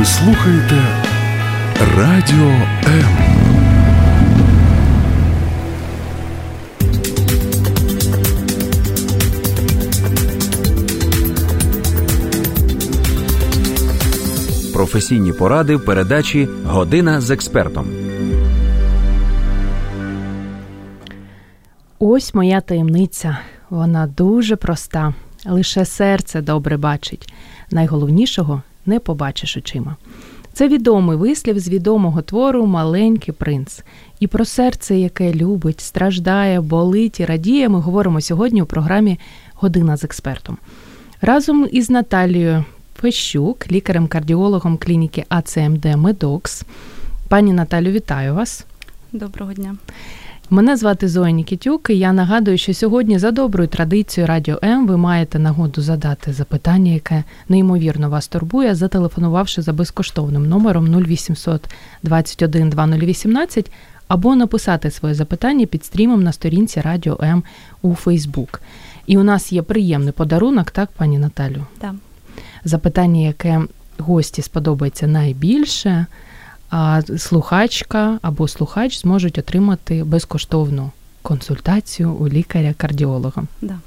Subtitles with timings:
[0.00, 0.82] Ви слухаєте
[1.96, 2.48] Радіо
[2.86, 3.04] М.
[14.74, 17.86] Професійні поради в передачі Година з експертом.
[21.98, 23.38] Ось моя таємниця.
[23.70, 25.14] Вона дуже проста.
[25.46, 27.32] Лише серце добре бачить.
[27.70, 29.96] Найголовнішого не побачиш очима.
[30.52, 33.82] Це відомий вислів з відомого твору Маленький принц.
[34.20, 39.18] І про серце, яке любить, страждає, болить і радіє, ми говоримо сьогодні у програмі
[39.54, 40.58] Година з експертом.
[41.20, 42.64] Разом із Наталією
[43.00, 46.62] Фещук, лікарем-кардіологом клініки АЦМД Медокс.
[47.28, 48.66] Пані Наталю, вітаю вас.
[49.12, 49.76] Доброго дня.
[50.52, 54.96] Мене звати Зоя Нікітюк, і я нагадую, що сьогодні за доброю традицією Радіо М ви
[54.96, 61.68] маєте нагоду задати запитання, яке неймовірно вас турбує, зателефонувавши за безкоштовним номером 0800
[62.02, 63.72] 21 2018
[64.08, 67.42] або написати своє запитання під стрімом на сторінці Радіо М
[67.82, 68.60] у Фейсбук.
[69.06, 71.66] І у нас є приємний подарунок, так, пані Наталю?
[71.78, 71.94] Так.
[72.64, 73.60] Запитання, яке
[73.98, 76.06] гості сподобається найбільше
[77.18, 80.90] слухачка або слухач зможуть отримати безкоштовну
[81.22, 83.42] консультацію у лікаря-кардіолога.
[83.62, 83.78] Да.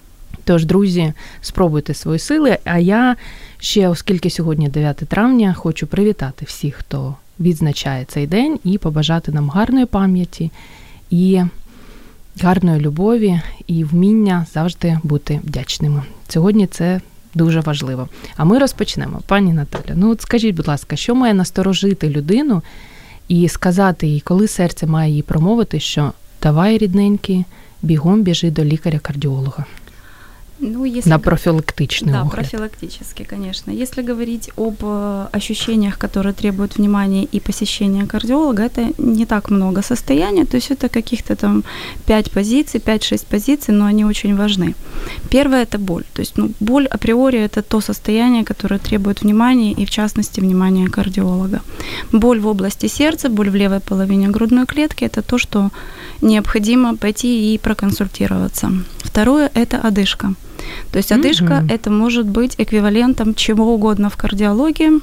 [0.44, 2.58] Тож, друзі, спробуйте свої сили.
[2.66, 3.16] А я
[3.59, 9.50] ще, оскільки сьогодні 9 травня, хочу привітати всіх, хто відзначає цей день, і побажати нам
[9.50, 10.52] гарної пам'яті
[11.09, 11.42] і
[12.42, 16.03] гарної любові і вміння завжди бути вдячними.
[16.28, 17.02] Сьогодні це
[17.34, 18.09] дуже важливо.
[18.38, 19.20] А ми розпочнемо.
[19.28, 22.62] Пані Наталя, ну от скажіть, будь ласка, що має насторожити людину
[23.28, 27.45] і сказати їй, коли серце має їй промовити, що давай, рідненький,
[27.81, 29.66] бігом біжи до лікаря-кардіолога?
[30.64, 31.09] Ну, если...
[31.09, 32.33] На профилактичный Да, огляд.
[32.33, 33.72] профилактически, конечно.
[33.72, 39.81] Если говорить об э, ощущениях, которые требуют внимания и посещения кардиолога, это не так много
[39.81, 41.63] состояний, то есть это каких-то там
[42.06, 44.74] 5 позиций, 5-6 позиций, но они очень важны.
[45.29, 46.03] Первое– это боль.
[46.13, 50.88] То есть ну, боль априори– это то состояние, которое требует внимания и, в частности, внимания
[50.88, 51.62] кардиолога.
[52.12, 55.72] Боль в области сердца, боль в левой половине грудной клетки– это то, что
[56.22, 58.72] необходимо пойти и проконсультироваться.
[59.03, 60.34] Второе– это одышка.
[60.91, 61.69] То есть одышка Мгм.
[61.69, 65.02] это может быть эквивалентом чего угодно в кардиологии.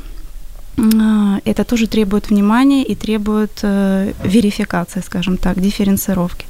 [0.78, 6.46] А, Это тоже требует внимания и требует э, верификации, скажем так, дифференцировки.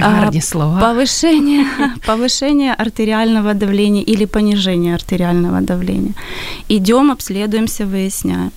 [0.00, 0.80] А, слова.
[0.80, 1.66] Повышение,
[2.06, 6.14] повышение артериального давления или понижение артериального давления.
[6.68, 8.52] Идем, обследуемся, выясняем.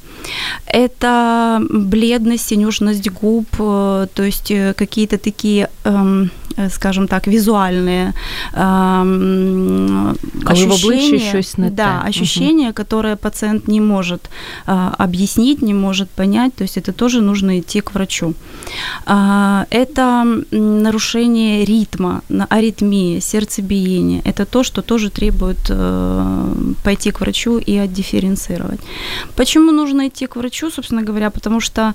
[0.68, 8.14] Это бледность, синюшность губ, э, то есть э, какие-то такие, эм, э, скажем так, визуальные
[8.54, 14.30] эм, обличчі ощущения, да, ощущения, которые пациент не может
[14.66, 18.34] а, объяснить, не может понять, то есть это тоже нужно идти к врачу.
[19.06, 24.22] А, это нарушение ритма, аритмия, сердцебиение.
[24.26, 28.80] Это то, что тоже требует э, пойти к врачу и отдифференцировать.
[29.36, 31.30] Почему нужно идти к врачу, собственно говоря?
[31.30, 31.94] Потому что,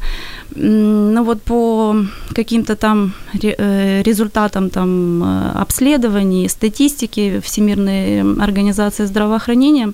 [0.54, 1.96] ну вот по
[2.34, 3.12] каким-то там
[3.42, 4.02] ре- э,
[4.46, 9.92] результатам там э, обследований, статистики Всемирной организации здравоохранения,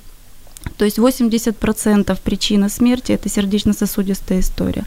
[0.76, 4.84] то есть 80% причина смерти– это сердечно-сосудистая история.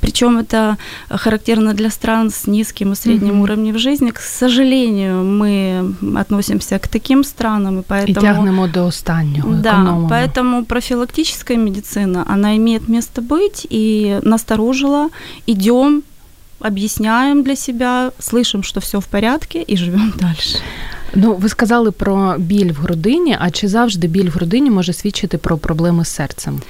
[0.00, 0.76] Причем это
[1.10, 3.40] характерно для стран с низким и средним Мгм.
[3.42, 4.10] уровнем жизни.
[4.10, 8.08] К сожалению, мы относимся к таким странам, и поэтому...
[8.08, 9.54] І тягнемо до останнього.
[9.54, 10.08] Да, економимо.
[10.08, 15.08] поэтому профилактическая медицина, она имеет место быть и насторожила.
[15.48, 16.02] Идем,
[16.61, 20.57] объясняем для себя, слышим, что все в порядке и живем дальше.
[21.13, 25.37] Ну, ви сказали про біль в грудині, а чи завжди біль в грудині може свідчити
[25.37, 26.61] про проблеми з серцем?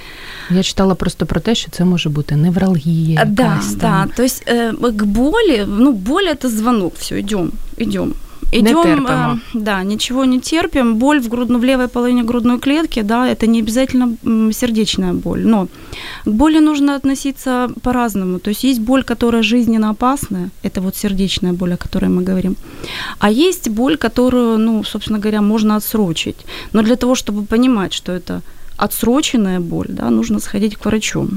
[0.50, 3.20] Я читала просто про те, що це може бути невралгія.
[3.22, 3.78] А, Да, якась там.
[4.08, 4.14] да.
[4.16, 6.94] То есть э, к боли, ну, боль это звонок.
[6.98, 8.14] Все, идем, идем.
[8.59, 9.39] Идем, терпимо.
[9.53, 10.95] да, ничего не терпим.
[10.95, 14.17] Боль в, грудно, в левой половине грудной клетки, да, это не обязательно
[14.53, 15.45] сердечная боль.
[15.45, 15.67] Но
[16.25, 18.39] к боли нужно относиться по-разному.
[18.39, 22.55] То есть есть боль, которая жизненно опасная, это вот сердечная боль, о которой мы говорим.
[23.19, 26.45] А есть боль, которую, ну, собственно говоря, можно отсрочить.
[26.73, 28.41] Но для того, чтобы понимать, что это
[28.77, 31.27] отсроченная боль, да, нужно сходить к врачу.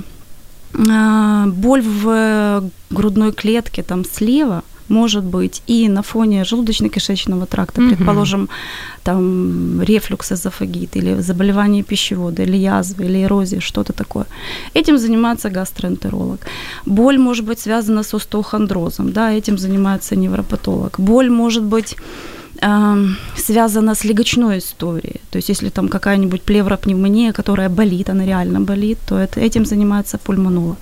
[0.91, 7.81] А, Боль в э, грудной клетке там слева может быть и на фоне желудочно-кишечного тракта,
[7.81, 7.91] Мгм.
[7.91, 8.49] предположим,
[9.05, 14.27] там рефлюкс эзофагит или заболевание пищевода, или язвы, или эрозия, что-то такое.
[14.75, 16.41] Этим занимается гастроэнтеролог.
[16.87, 20.99] Боль может быть связана с остеохондрозом, да, этим занимается невропатолог.
[21.01, 21.97] Боль может быть
[23.37, 25.21] связана с легочной историей.
[25.31, 30.19] То есть если там какая-нибудь плевропневмония, которая болит, она реально болит, то это, этим занимается
[30.19, 30.77] пульмонолог.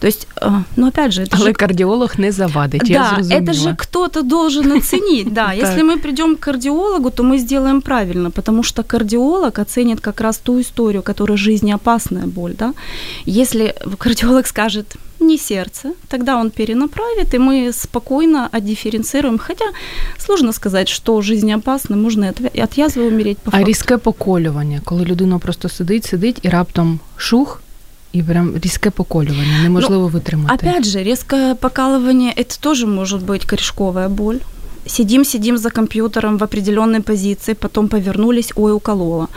[0.00, 0.28] То есть,
[0.76, 1.22] ну опять же...
[1.22, 1.52] Это Але же...
[1.52, 3.40] кардіолог не завадить, Да, я зрозуміла.
[3.40, 5.32] это же кто-то должен оценить.
[5.32, 10.20] Да, если мы придем к кардиологу, то мы сделаем правильно, потому что кардиолог оценит как
[10.20, 12.54] раз ту историю, которая жизнеопасная боль.
[12.58, 12.74] Да?
[13.26, 19.37] Если кардиолог скажет не сердце, тогда он перенаправит, и мы спокойно отдифференцируем.
[19.39, 19.65] Хотя
[20.17, 23.67] сложно сказать, что жизнеопасно, можно и от, и от язвы умереть по А факту.
[23.67, 27.61] різке поколювання, коли людина просто сидить, сидить і раптом шух,
[28.13, 30.55] і прям різке поколювання, неможливо витримати.
[30.67, 34.37] Опять же, резкое покалывание – это тоже может быть корешковая боль.
[34.89, 39.27] Сидим, сидим за компьютером в определенной позиции, потом повернулись, ой, уколола.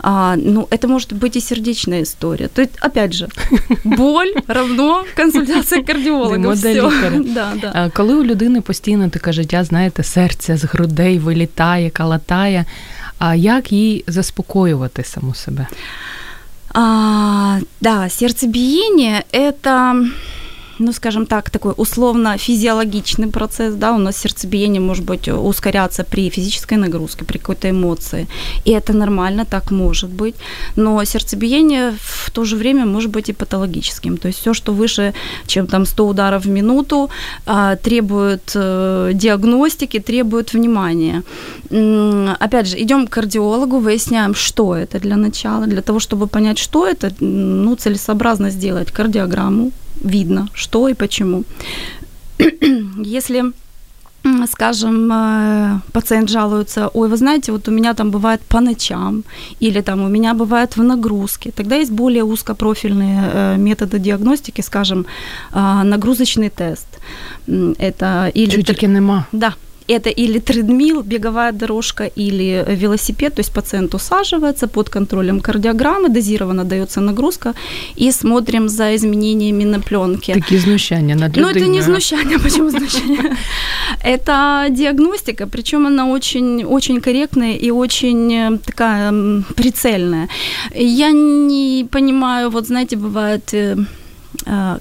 [0.00, 2.48] А, ну, это может быть и сердечная история.
[2.48, 3.28] То есть, опять же,
[3.84, 6.38] боль равно консультация кардиолога.
[6.38, 6.90] Нема до Всё.
[6.90, 7.22] лікаря.
[7.34, 7.72] Да, да.
[7.74, 12.64] А Коли у людини постійно таке життя, знаєте, серце з грудей вилітає, калатає,
[13.18, 15.66] а як їй заспокоювати саму себе?
[16.74, 20.06] А, да, сердцебиение – это,
[20.81, 26.77] ну, скажем так, такой условно-физиологичный процесс, да, у нас сердцебиение может быть ускоряться при физической
[26.77, 28.27] нагрузке, при какой-то эмоции,
[28.65, 30.35] и это нормально, так может быть,
[30.75, 35.13] но сердцебиение в то же время может быть и патологическим, то есть все, что выше,
[35.47, 37.09] чем там 100 ударов в минуту,
[37.45, 41.23] а, требует э, диагностики, требует внимания.
[42.39, 45.67] Опять же, идем к кардиологу, выясняем, что это для начала.
[45.67, 49.71] Для того, чтобы понять, что это, ну, целесообразно сделать кардиограмму,
[50.03, 51.43] видно, что и почему.
[53.17, 53.53] Если
[54.47, 59.23] скажем, э, пациент жалуется, ой, вы знаете, вот у меня там бывает по ночам,
[59.61, 65.05] или там у меня бывает в нагрузке, тогда есть более узкопрофильные э, методы диагностики, скажем,
[65.51, 66.87] а, нагрузочный тест.
[67.79, 68.63] Это или...
[68.63, 69.25] Тільки нема.
[69.31, 69.55] Да,
[69.91, 76.63] это или тредмил, беговая дорожка, или велосипед, то есть пациент усаживается под контролем кардиограммы, дозированно
[76.63, 77.53] дается нагрузка,
[77.95, 80.33] и смотрим за изменениями на пленке.
[80.33, 83.35] Такі знущання над Ну, это не знущание, почему знущание?
[84.05, 89.13] Это диагностика, причем она очень, очень корректная и очень э, такая
[89.55, 90.27] прицельная.
[90.75, 93.77] Я не понимаю, вот знаете, бывает э,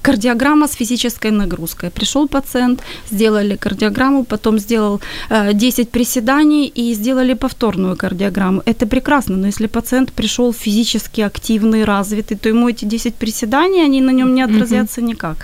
[0.03, 1.91] кардиограмма с физической нагрузкой.
[1.91, 5.01] Пришел пациент, сделали кардиограмму, потом сделал
[5.31, 8.63] э, 10 приседаний и сделали повторную кардиограмму.
[8.65, 14.01] Это прекрасно, но если пациент пришел физически активный, развитый, то ему эти 10 приседаний, они
[14.01, 15.37] на нем не отразятся никак.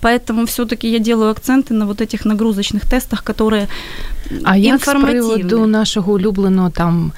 [0.00, 3.68] Поэтому все-таки я делаю акценты на вот этих нагрузочных тестах, которые
[4.44, 7.12] А як з приводу нашого улюбленого там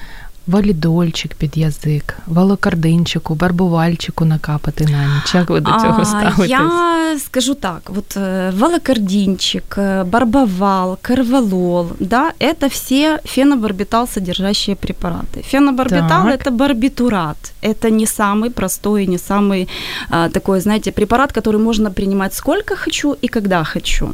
[0.46, 5.34] валідольчик під язик, валокардинчику, барбувальчику накапати на ніч?
[5.34, 6.50] Як ви до цього А, ставитесь?
[6.50, 6.70] Я
[7.18, 15.42] скажу так, вот э, валокардинчик, э, барбовал, карвалол, да, это все фенобарбитал содержащие препараты.
[15.42, 16.40] Фенобарбитал Так.
[16.40, 19.68] это барбитурат, это не самый простой, не самый
[20.10, 24.12] а, такой, знаете, препарат, который можно принимать сколько хочу и когда хочу,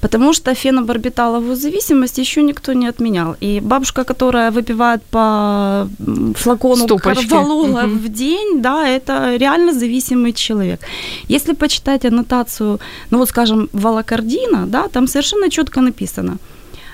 [0.00, 3.36] потому что фенобарбиталовую зависимость еще никто не отменял.
[3.42, 5.64] И бабушка, которая выпивает по
[6.35, 7.99] флакону карвалола Мгм.
[7.99, 10.79] в день, да, это реально зависимый человек.
[11.29, 12.79] Если почитать аннотацию,
[13.11, 16.37] ну вот скажем, валокардина, да, там совершенно четко написано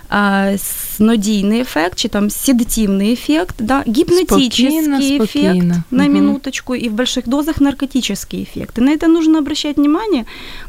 [0.10, 0.56] а,
[0.98, 5.86] снодийный эффект, чи там седативный эффект, да, гипнотический Спокойно, эффект спокойно.
[5.92, 6.14] на Мгм.
[6.14, 8.78] минуточку и в больших дозах наркотический эффект.
[8.80, 10.26] И на это нужно обращать внимание,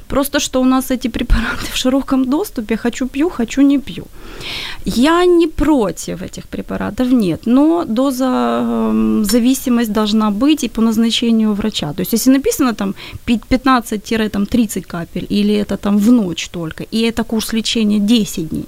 [0.09, 4.05] просто что у нас эти препараты в широком доступе, хочу пью, хочу не пью.
[4.85, 11.53] Я не против этих препаратов, нет, но доза эм, зависимость должна быть и по назначению
[11.55, 11.93] врача.
[11.93, 17.01] То есть если написано там пить 15-30 капель или это там в ночь только, и
[17.01, 18.67] это курс лечения 10 дней,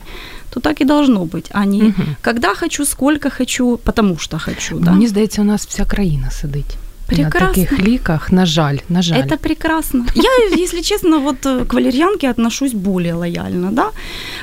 [0.58, 2.16] то так и должно быть, а не Мгм.
[2.22, 4.80] когда хочу, сколько хочу, потому что хочу.
[4.80, 4.92] Да?
[4.92, 6.78] Мені здається, у нас вся країна сидить.
[7.12, 7.48] На Прекрасно.
[7.64, 9.18] таких ліках, на жаль, на жаль.
[9.18, 10.06] Это прекрасно.
[10.16, 13.90] Я, если честно, вот э, к валерьянке отношусь более лояльно, да.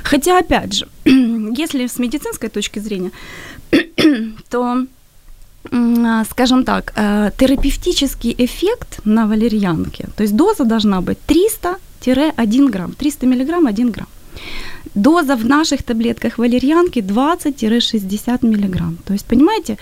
[0.03, 0.87] Хотя, опять же,
[1.59, 3.11] если с медицинской точки зрения,
[4.49, 4.85] то
[5.73, 12.71] м, а, скажем так, э, терапевтический эффект на валерьянке, то есть доза должна быть 300-1
[12.71, 14.09] грамм, 300 миллиграмм 1 грамм.
[14.96, 18.98] Доза в наших таблетках валерьянки 20-60 миллиграмм.
[19.06, 19.78] То есть, понимаете,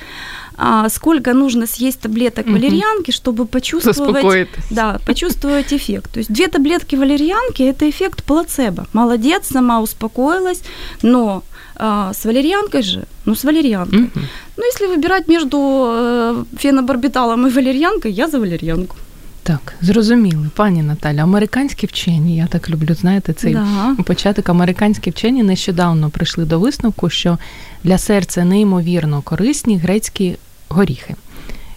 [0.55, 6.11] а, сколько нужно съесть таблеток валерьянки, чтобы почувствовать да, почувствовать эффект.
[6.13, 8.87] То есть две таблетки валерьянки– это эффект плацебо.
[8.93, 10.61] Молодец, сама успокоилась,
[11.01, 11.43] но
[11.75, 14.11] а, с валерьянкой же, ну с валерьянкой.
[14.57, 18.95] Ну если выбирать между э, фенобарбиталом и валерьянкой, я за валерьянку.
[19.42, 23.96] Так, зрозуміли, пані Наталя, американські вчені, я так люблю, знаєте, цей Да.
[24.06, 24.48] початок.
[24.48, 27.38] Американські вчені нещодавно прийшли до висновку, що
[27.84, 30.36] для серця неймовірно корисні грецькі
[30.68, 31.14] горіхи.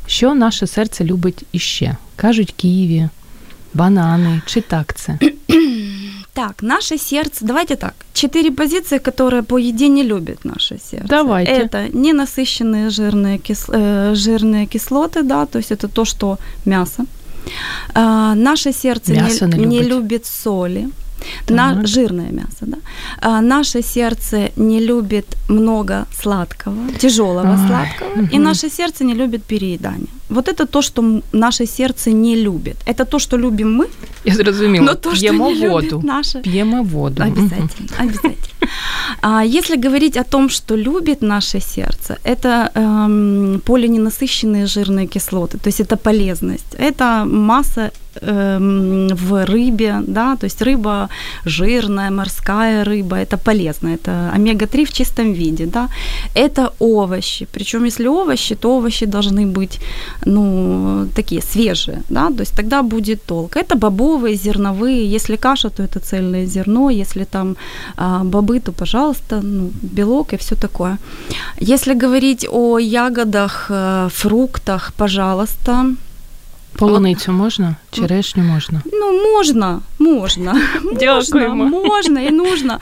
[0.07, 1.95] Що наше серце любить іще?
[2.15, 3.09] Кажуть, ківі,
[3.73, 5.19] банани, чи так це?
[6.33, 11.07] Так, наше сердце, давайте так, четыре позиции, которые по еде не любит наше сердце.
[11.07, 11.51] Давайте.
[11.53, 17.03] Это ненасыщенные жирные, кис- э, жирные кислоты, да, то есть это то, что мясо.
[17.94, 19.90] А, наше сердце Мясо не, не не любит.
[19.90, 20.88] любит соли.
[21.48, 22.78] На, жирное мясо, да.
[23.20, 28.42] А, наше сердце не любит много сладкого, тяжелого сладкого, и мгм.
[28.42, 32.75] наше сердце не любит переедания Вот это то, что м- наше сердце не любит.
[32.85, 33.85] Это то, что любим мы,
[34.25, 34.85] Я зрозуміла.
[34.85, 35.85] но то, что П'ємо не воду.
[35.87, 37.23] любит наше П'ємо воду.
[37.23, 37.31] Мгм.
[37.31, 38.37] Обязательно, обязательно.
[39.21, 45.67] А если говорить о том, что любит наше сердце, это эм, полиненасыщенные жирные кислоты, то
[45.69, 51.08] есть это полезность, это масса эм, в рыбе, да, то есть рыба
[51.44, 55.88] жирная, морская рыба, это полезно, это омега-3 в чистом виде, да,
[56.34, 59.80] это овощи, причем если овощи, то овощи должны быть,
[60.24, 63.56] ну, такие свежие, да, то есть тогда будет толк.
[63.56, 67.56] Это бобовые, зерновые, если каша, то это цельное зерно, если там
[67.96, 70.98] а, бобы, то, пожалуйста, ну, белок и все такое.
[71.60, 75.86] Если говорить о ягодах, э, фруктах, пожалуйста,
[76.76, 77.76] Полуницю можна?
[77.90, 78.82] Черешню можна?
[78.92, 80.53] ну, можно, можно,
[80.83, 81.65] можно, Дякуємо.
[81.87, 82.79] можно и нужно.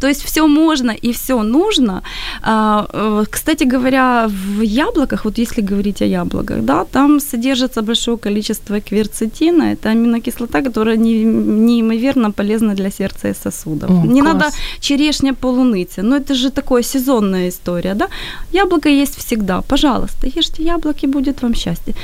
[0.00, 2.02] То есть все можно и все нужно.
[2.42, 8.16] А, э, Кстати говоря, в яблоках, вот если говорить о яблоках, да, там содержится большое
[8.16, 9.62] количество кверцетина.
[9.62, 13.90] Это аминокислота, которая не- неимоверно полезна для сердца и сосудов.
[13.90, 14.34] О, Не класс.
[14.34, 14.46] надо
[14.80, 16.02] черешня, полуниця.
[16.02, 18.08] Но это же такое сезонная история, да?
[18.52, 19.60] Яблоко есть всегда.
[19.60, 21.94] Пожалуйста, ешьте яблоки, будет вам счастье.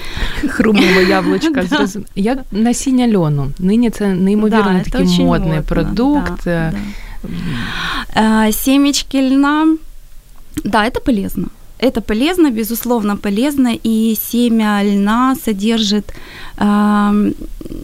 [0.48, 1.62] Хрумове яблучка.
[1.70, 1.76] Да.
[1.76, 3.46] зрозум- Як насіння льону.
[3.58, 6.43] Нині це неймовірно Такий очень модний модно, продукт.
[6.45, 7.29] да, да.
[8.15, 9.65] А, Семечки льна,
[10.63, 11.47] да, это полезно.
[11.79, 16.13] Это полезно, безусловно полезно, и семя льна содержит,
[16.57, 17.33] ам,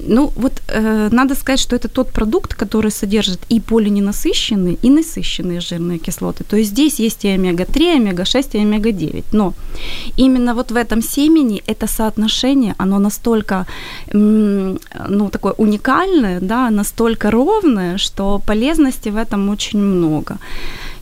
[0.08, 5.62] ну вот э, надо сказать, что это тот продукт, который содержит и полиненасыщенные, и насыщенные
[5.62, 6.44] жирные кислоты.
[6.44, 9.24] То есть здесь есть и омега-3, омега-6 и омега-9.
[9.32, 9.54] Но
[10.18, 13.66] именно вот в этом семени это соотношение, оно настолько,
[14.14, 20.38] ну, такое уникальное, да, настолько ровное, что полезности в этом очень много.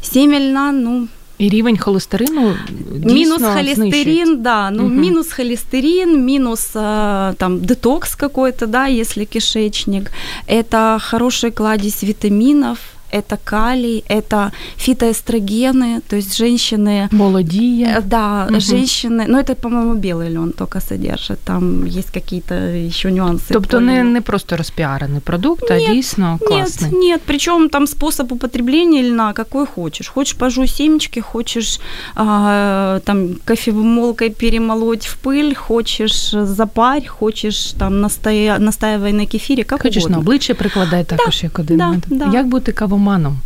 [0.02, 1.08] Семя льна, ну,
[1.43, 2.55] І рівень холестерину
[2.91, 3.75] дійсно минус знищується.
[3.85, 5.01] холестерин, да, ну Мгм.
[5.01, 10.11] минус холестерин, минус а, там детокс какой-то, да, если кишечник.
[10.49, 12.79] Это хороший кладезь витаминов,
[13.13, 17.87] это калий, это фитоэстрогены, то есть женщины Молодіє.
[17.99, 18.61] Э, Да, Мгм.
[18.61, 22.55] женщины, ну это, по-моему, белый лен только содержит, там есть какие-то
[22.87, 23.53] еще нюансы.
[23.53, 24.11] Тобто по не, льну.
[24.11, 26.91] не просто розпіарений продукт, а Ні, дійсно класний.
[26.93, 30.09] Нет, нет, причем там способ употребления льна какой хочешь.
[30.09, 31.81] Хочешь пожуй семечки, хочешь
[32.15, 39.83] а, там кофемолкой перемолоть в пыль, хочешь запарь, хочешь там настая, настаивай на кефире, как
[39.83, 40.19] Хочеш на угодно.
[40.19, 42.19] обличчя прикладай також як один да, метод.
[42.19, 42.31] да.
[42.33, 42.73] Як бути
[43.04, 43.38] Кавоманом?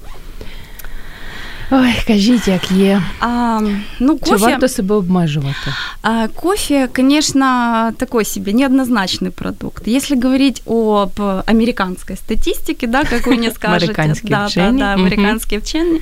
[1.71, 3.01] Ой, кажіть, як є.
[3.19, 3.59] А,
[3.99, 5.73] ну, Чи кофе, варто себе обмежувати?
[6.01, 9.87] а, кофе, конечно, такой себе неоднозначный продукт.
[9.87, 11.09] Если говорить об
[11.45, 14.79] американской статистике, да, как вы не скажете, Американские да, да, вчения.
[14.79, 15.05] да, Мгм.
[15.05, 15.99] американские вчения,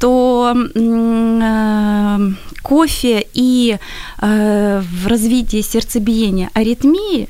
[0.00, 2.32] то э,
[2.62, 3.76] кофе и
[4.22, 7.28] э, в развитии сердцебиения аритмии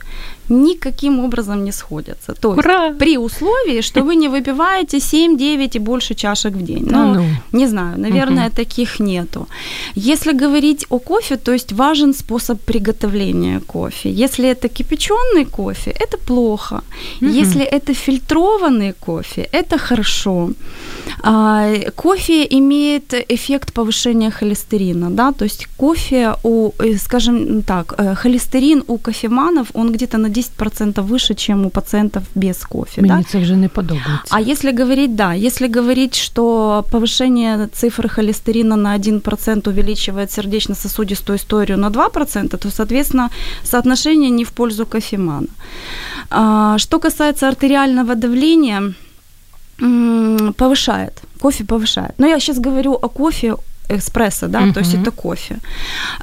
[0.49, 2.35] никаким образом не сходятся.
[2.35, 2.91] То есть Ура!
[2.99, 6.87] при условии, что вы не выпиваете 7, 9 и больше чашек в день.
[6.91, 7.25] Ну, ну.
[7.53, 8.55] не знаю, наверное, Мгм.
[8.57, 9.47] таких нету.
[9.95, 14.11] Если говорить о кофе, то есть важен способ приготовления кофе.
[14.11, 16.83] Если это кипяченый кофе, это плохо.
[17.21, 17.33] Мгм.
[17.33, 20.51] Если это фильтрованный кофе, это хорошо.
[21.23, 28.15] А, кофе имеет эффект повышения холестерина, да, то есть кофе у, э, скажем так, э,
[28.15, 33.15] холестерин у кофеманов, он где-то на 10% выше, чем у пациентов без кофе, да.
[33.15, 34.31] Мені це вже не подобається.
[34.31, 41.79] А если говорить, да, если говорить, что повышение цифры холестерина на 1% увеличивает сердечно-сосудистую историю
[41.79, 43.31] на 2%, то, соответственно,
[43.63, 45.49] соотношение не в пользу кофемана.
[46.31, 48.95] А, Что касается артериального давления,
[50.57, 52.13] повышает, кофе повышает.
[52.19, 53.57] Но я сейчас говорю о кофе
[53.89, 55.57] эспрессо, да, то есть это кофе.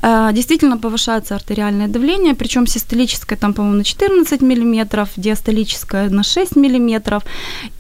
[0.02, 6.56] Э, действительно повышается артериальное давление, причем систолическое там, по-моему, на 14 мм, диастолическое на 6
[6.56, 7.22] мм.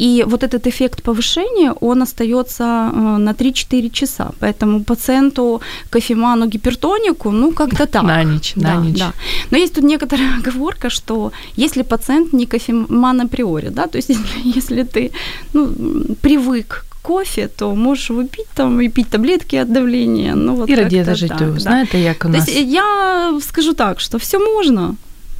[0.01, 4.31] И вот этот эффект повышения, он остается э, на 3-4 часа.
[4.39, 8.03] Поэтому пациенту, кофеману, гипертонику, ну, как-то так.
[8.03, 8.99] На ночь, да, на ночь.
[8.99, 9.13] Да.
[9.51, 14.25] Но есть тут некоторая оговорка, что если пациент не кофеман априори, да, то есть если,
[14.55, 15.11] если ты
[15.53, 15.69] ну,
[16.21, 20.35] привык кофе, то можешь выпить там и пить таблетки от давления.
[20.35, 20.75] Ну, вот і
[21.15, 21.35] життю.
[21.37, 21.59] так, да.
[21.59, 24.95] Знаєте, як у нас Тобто, я скажу так, що все можна,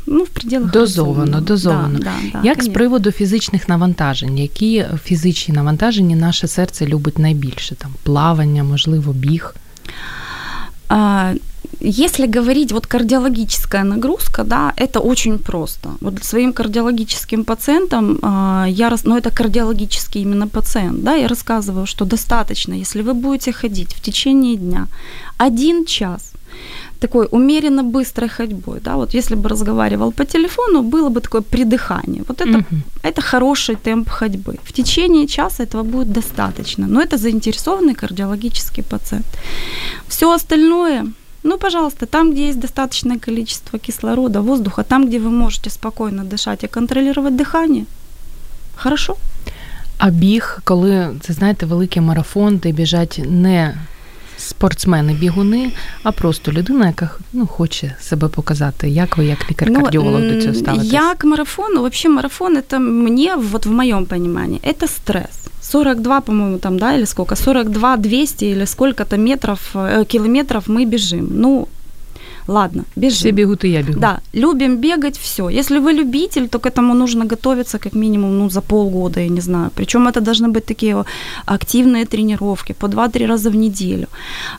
[0.06, 2.00] Ну, в пределах Дозовано, дозовано.
[2.00, 7.76] Да, да, да, як з приводу фізичних навантажень, які фізичні навантаження наше серце любить найбільше?
[7.76, 9.56] Там плавання, можливо, біг.
[10.92, 11.34] А,
[11.80, 15.90] Если говорить вот кардиологическая нагрузка, да, это очень просто.
[16.02, 19.06] Вот своим кардиологическим пациентам а, я рас...
[19.06, 24.02] ну это кардиологический именно пациент, да, я рассказываю, что достаточно, если вы будете ходить в
[24.02, 24.88] течение дня
[25.38, 26.31] один час
[27.01, 32.23] такой умеренно быстрой ходьбой, да, вот если бы разговаривал по телефону, было бы такое придыхание.
[32.29, 32.83] Вот это, Мгм.
[33.03, 34.55] это хороший темп ходьбы.
[34.65, 39.27] В течение часа этого будет достаточно, но это заинтересованный кардиологический пациент.
[40.09, 41.05] Все остальное,
[41.43, 46.65] ну, пожалуйста, там, где есть достаточное количество кислорода, воздуха, там, где вы можете спокойно дышать
[46.65, 47.85] и контролировать дыхание,
[48.77, 49.17] хорошо.
[49.99, 53.75] А біг, коли це знаєте, великий марафон, де біжать не
[54.41, 55.71] спортсмени-бігуни,
[56.03, 58.89] а просто людина, яка ну, хоче себе показати.
[58.89, 60.93] Як ви, як лікар-кардіолог, до цього м, ставитесь?
[60.93, 65.47] Я к марафону, вообще марафон это мне, вот в моем понимании, это стресс.
[65.61, 71.29] 42, по-моему, там, да, или сколько, 42 200 или сколько-то метров, э, километров мы бежим.
[71.31, 71.69] Ну,
[72.47, 73.19] ладно, бежим.
[73.19, 74.01] Всі бігуть, і я бігу.
[74.01, 75.43] Да, любим бегать, все.
[75.43, 79.41] Если вы любитель, то к этому нужно готовиться как минимум ну, за полгода, я не
[79.41, 79.71] знаю.
[79.75, 81.05] Причем это должны быть такие
[81.47, 84.07] активные тренировки по 2-3 раза в неделю.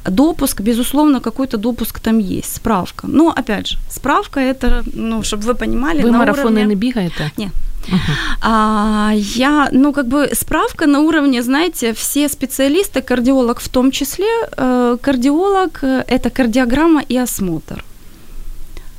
[0.09, 3.07] Допуск, безусловно, какой-то допуск там есть, справка.
[3.07, 6.65] Но, опять же, справка это, ну, чтобы вы понимали, Ви на марафони уровне...
[6.65, 7.31] не бігаєте?
[7.37, 7.49] Ні.
[7.88, 7.98] Мгм.
[8.40, 14.26] А, я, ну, как бы справка на уровне, знаете, все специалисты, кардиолог в том числе,
[14.56, 17.84] э, кардиолог э,– это кардиограмма и осмотр.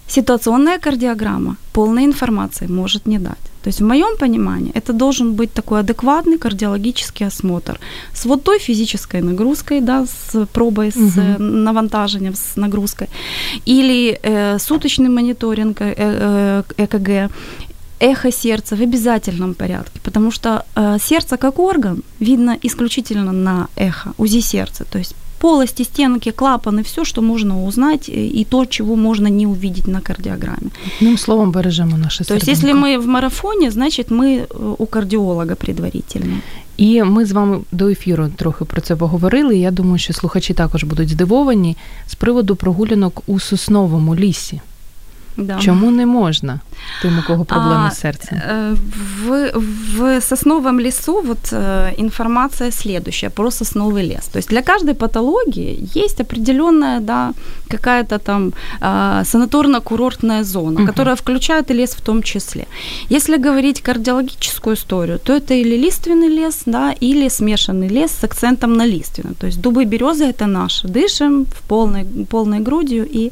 [0.08, 3.54] Ситуационная кардиограмма полной информации может не дать.
[3.64, 7.80] То есть в моем понимании это должен быть такой адекватный кардиологический осмотр
[8.14, 11.20] с вот той физической нагрузкой, да, с пробой, с Мгм.
[11.20, 13.08] э, навантажением, с нагрузкой,
[13.66, 17.32] или э, суточный мониторинг э, э, ЭКГ,
[18.03, 24.13] эхо сердца в обязательном порядке, потому что э, сердце как орган видно исключительно на эхо,
[24.19, 28.97] УЗИ сердца, то есть полости, стенки, клапаны, все, что можно узнать, э, и то, чего
[28.97, 30.71] можно не увидеть на кардиограмме.
[31.01, 32.67] Одним словом, бережемо наше То есть, серденько.
[32.67, 36.41] если мы в марафоне, значит, мы э, у кардиолога предварительно.
[36.77, 39.59] І ми з вами до ефіру трохи про це поговорили.
[39.59, 44.61] Я думаю, що слухачі також будуть здивовані з приводу прогулянок у сосновому лісі.
[45.38, 45.60] Да.
[45.60, 46.60] Чому не можна
[47.02, 48.38] тим, у кого проблеми А, з серцем?
[49.26, 49.52] В,
[49.98, 51.54] в сосновом лесу вот
[51.98, 54.26] информация следующая про сосновый лес.
[54.32, 57.34] То есть для каждой патологии есть определенная, да,
[57.70, 60.88] какая-то там а, санаторно-курортная зона, Мгм.
[60.88, 62.66] которая включает и лес в том числе.
[63.10, 68.74] Если говорить кардиологическую историю, то это или лиственный лес, да, или смешанный лес с акцентом
[68.74, 69.34] на лиственный.
[69.40, 70.88] То есть дубы, березы это наши.
[70.88, 73.32] Дышим в полной, полной грудью и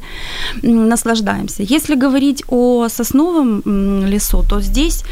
[0.62, 1.62] наслаждаемся.
[1.62, 3.62] Если говорить о сосновом
[4.06, 5.04] лесу, то здесь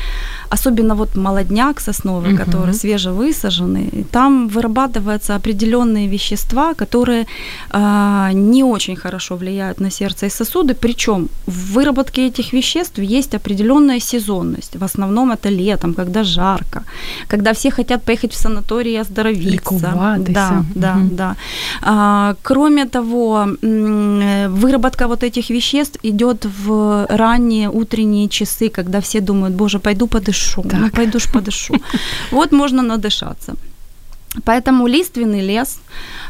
[0.55, 2.45] особенно вот молодняк сосновый, Мгм.
[2.45, 7.27] который свежевысаженный, там вырабатываются определенные вещества, которые
[7.71, 13.35] а, не очень хорошо влияют на сердце и сосуды, причем в выработке этих веществ есть
[13.35, 14.77] определенная сезонность.
[14.77, 16.83] В основном это летом, когда жарко,
[17.29, 19.51] когда все хотят поехать в санаторий и оздоровиться.
[19.51, 20.33] Лікуватися.
[20.33, 21.09] Да, да, Мгм.
[21.17, 21.37] да.
[21.83, 26.70] А, кроме того, э, выработка вот этих веществ идет в
[27.09, 30.93] ранние утренние часы, когда все думают, боже, пойду подышу, ну Так.
[30.93, 31.75] пойду ж подышу.
[32.33, 33.55] Вот можно надышаться.
[34.45, 35.81] Поэтому лиственный лес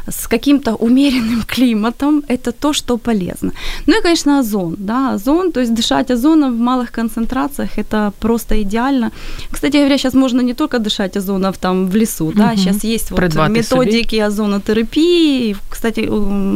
[0.09, 3.51] с каким-то умеренным климатом– это то, что полезно.
[3.87, 4.75] Ну и, конечно, озон.
[4.77, 9.11] Да, озон, то есть дышать озоном в малых концентрациях– это просто идеально.
[9.51, 12.57] Кстати говоря, сейчас можно не только дышать озоном там в лесу, да, Мгм.
[12.57, 13.79] сейчас есть вот Придбати собі.
[13.85, 15.55] методики озонотерапии.
[15.69, 16.09] Кстати,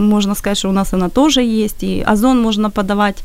[0.09, 3.23] можно сказать, что у нас она тоже есть, и озон можно подавать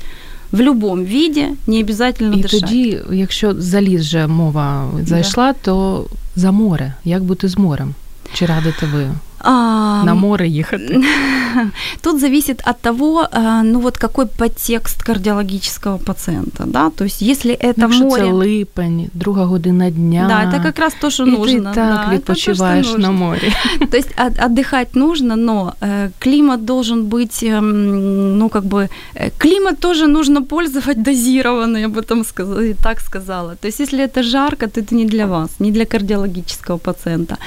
[0.51, 2.59] в любом виде, не обязательно І дышать.
[2.61, 6.05] тоді, якщо за ліс вже мова зайшла, то
[6.35, 6.93] за море.
[7.05, 7.93] Як бути з морем?
[8.33, 9.51] Чи радите ви А,
[10.05, 11.01] на море їхати?
[12.01, 17.53] тут зависит от того, э, ну вот какой подтекст кардиологического пациента, да, то есть если
[17.53, 18.23] это Якщо море...
[18.23, 20.25] це липень, друга година дня.
[20.27, 21.59] Да, это как раз то, что і нужно.
[21.59, 23.13] ти так да, это то, что відпочиваєш на нужно.
[23.13, 23.53] морі.
[23.91, 27.63] То есть от- отдыхать нужно, но э, климат должен быть, эм,
[28.37, 33.55] ну как бы, э, климат тоже нужно пользовать дозированно, я бы там сказала, так сказала.
[33.61, 37.37] То есть если это жарко, то это не для вас, не для кардиологического пациента.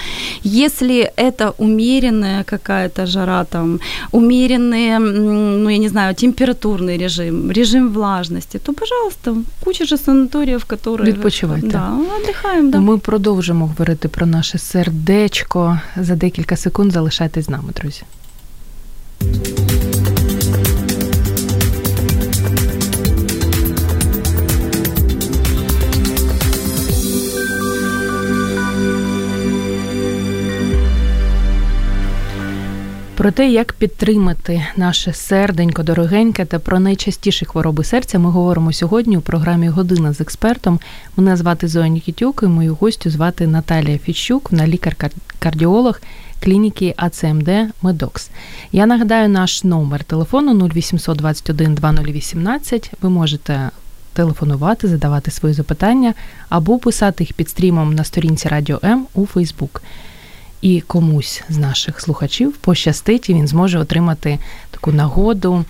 [0.45, 3.81] Если это умеренная какая-то жара, там,
[4.13, 9.35] умеренный, м, ну я не знаю, температурный режим, режим влажности, то, пожалуйста,
[9.65, 11.13] куча же санаториев, которые...
[11.13, 11.69] Відпочивайте.
[11.69, 12.79] Да, отдыхаем, да.
[12.81, 16.93] Ми продовжимо говорити про наше сердечко за декілька секунд.
[16.93, 18.03] Залишайтесь з нами, друзі.
[33.16, 39.18] Про те, як підтримати наше серденько дорогеньке та про найчастіші хвороби серця ми говоримо сьогодні
[39.18, 40.80] у програмі Година з експертом.
[41.18, 46.02] Мене звати Зоя Нікітюк і мою гостю звати Наталія Фіщук, вона лікар-кардіолог
[46.44, 47.50] клініки АЦМД
[47.82, 48.30] Медокс.
[48.72, 52.92] Я нагадаю наш номер телефону 0800 21 2018.
[53.02, 53.70] Ви можете
[54.14, 56.14] телефонувати, задавати свої запитання
[56.50, 59.82] або писати їх під стрімом на сторінці Радіо М у Фейсбук
[60.64, 64.40] і комусь з наших слухачів пощастить, і він зможе отримати
[64.72, 65.66] таку нагоду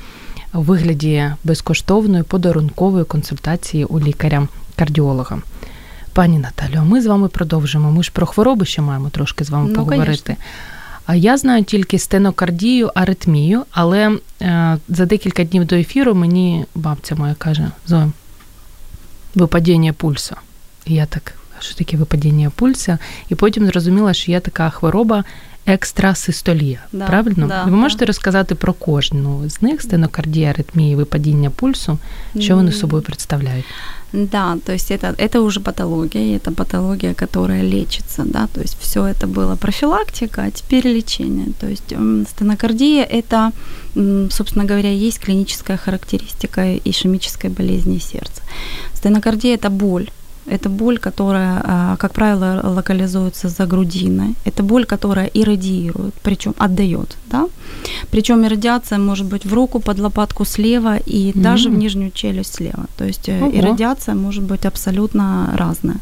[0.54, 5.42] у вигляді безкоштовної подарункової консультації у лікаря-кардіолога.
[6.14, 7.92] Пані Наталю, а ми з вами продовжимо.
[7.92, 10.36] Ми ж про хвороби ще маємо трошки з вами Ну, поговорити.
[11.06, 17.16] А я знаю тільки стенокардію, аритмію, але е, за декілька днів до ефіру мені бабця
[17.16, 18.12] моя каже: Зоя,
[19.36, 20.36] випадіння пульсу.
[20.86, 22.99] І я так, «А що таке випадіння пульсу?
[23.29, 25.25] І потім зрозуміла, що є така хвороба
[25.67, 26.79] екстрасистолія.
[26.93, 27.47] Да, правильно?
[27.47, 27.77] да, Ви да.
[27.77, 31.99] можете розказати про кожну з них стенокардія, аритмія, випадіння пульсу,
[32.41, 32.77] що вони М.
[32.77, 33.65] собою представляють?
[34.13, 38.77] Да, то есть это, это уже патология, и это патология, которая лечится, да, то есть
[38.81, 41.47] все это было профилактика, а теперь лечение.
[41.61, 43.51] То есть м, стенокардия – это,
[43.97, 48.43] м, собственно говоря, есть клиническая характеристика ишемической болезни сердца.
[48.95, 50.09] Стенокардия – это боль,
[50.46, 54.36] это боль, которая, а, как правило, локализуется за грудиной.
[54.46, 57.48] Это боль, которая иррадиирует, причем отдает, да.
[58.12, 62.86] Причем иррадиация может быть в руку, под лопатку слева и даже в нижнюю челюсть слева.
[62.98, 63.52] То есть э, Ого.
[63.58, 65.98] иррадиация может быть абсолютно разная.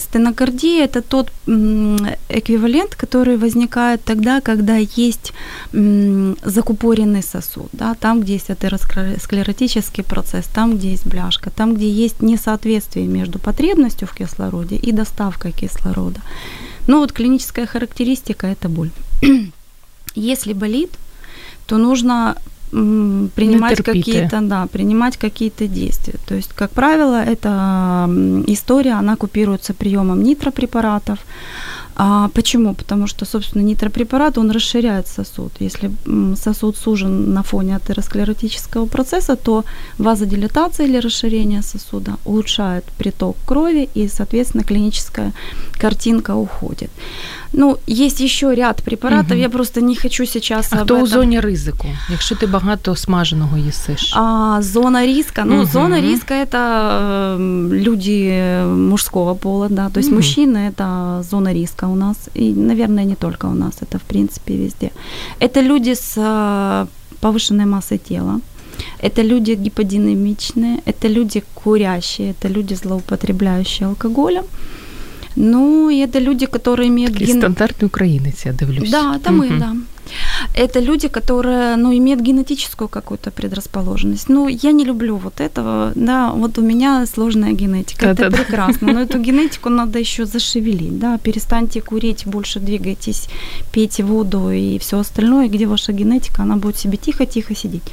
[0.00, 5.32] Стенокардия– это тот эквивалент, который возникает тогда, когда есть
[5.72, 12.22] закупоренный сосуд, да, там, где есть атеросклеротический процесс, там, где есть бляшка, там, где есть
[12.22, 16.20] несоответствие между потребностью в кислороде и доставкой кислорода.
[16.86, 18.90] Ну вот клиническая характеристика– это боль.
[20.14, 20.90] Если болит,
[21.66, 22.36] то нужно
[22.72, 26.14] принимать какие-то, да, принимать какие-то действия.
[26.26, 28.08] То есть, как правило, эта
[28.46, 31.18] история, она купируется приемом нитропрепаратов.
[31.96, 32.74] А почему?
[32.74, 35.52] Потому что, собственно, нитропрепарат, он расширяет сосуд.
[35.60, 35.90] Если
[36.36, 39.64] сосуд сужен на фоне атеросклеротического процесса, то
[39.98, 45.32] вазодилатация или расширение сосуда улучшает приток крови, и, соответственно, клиническая
[45.80, 46.90] картинка уходит.
[47.52, 49.40] Ну, есть еще ряд препаратов, Мгм.
[49.40, 51.06] я просто не хочу сейчас А об хто у этом.
[51.06, 54.12] зоні ризику, якщо ти багато смаженого їсиш?
[54.16, 55.44] А, зона риска.
[55.44, 55.66] Ну, Мгм.
[55.66, 57.38] зона риска это
[57.84, 59.88] люди мужского пола, да.
[59.88, 60.20] То есть Мгм.
[60.20, 62.16] мужчины это зона риска у нас.
[62.34, 64.90] И, наверное, не только у нас, это в принципе везде.
[65.40, 66.86] Это люди с э,
[67.20, 68.40] повышенной массой тела.
[69.02, 74.44] Это люди гиподинамичные, это люди курящие, это люди злоупотребляющие алкоголем.
[75.36, 78.90] Ну, и это люди, которые имеют Такий ген- стандартний українець, я дивлюсь.
[78.90, 79.58] да, это мы, Мгм.
[79.58, 79.76] да.
[80.54, 84.28] Это люди, которые, ну, имеют генетическую какую-то предрасположенность.
[84.28, 88.42] Ну, я не люблю вот этого, да, вот у меня сложная генетика, это Да-да-да.
[88.42, 93.28] прекрасно, но эту генетику надо еще зашевелить, да, перестаньте курить, больше двигайтесь,
[93.72, 97.92] пейте воду и все остальное, где ваша генетика, она будет себе тихо-тихо сидеть.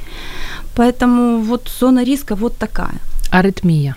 [0.74, 3.00] Поэтому вот зона риска вот такая.
[3.30, 3.96] Аритмія.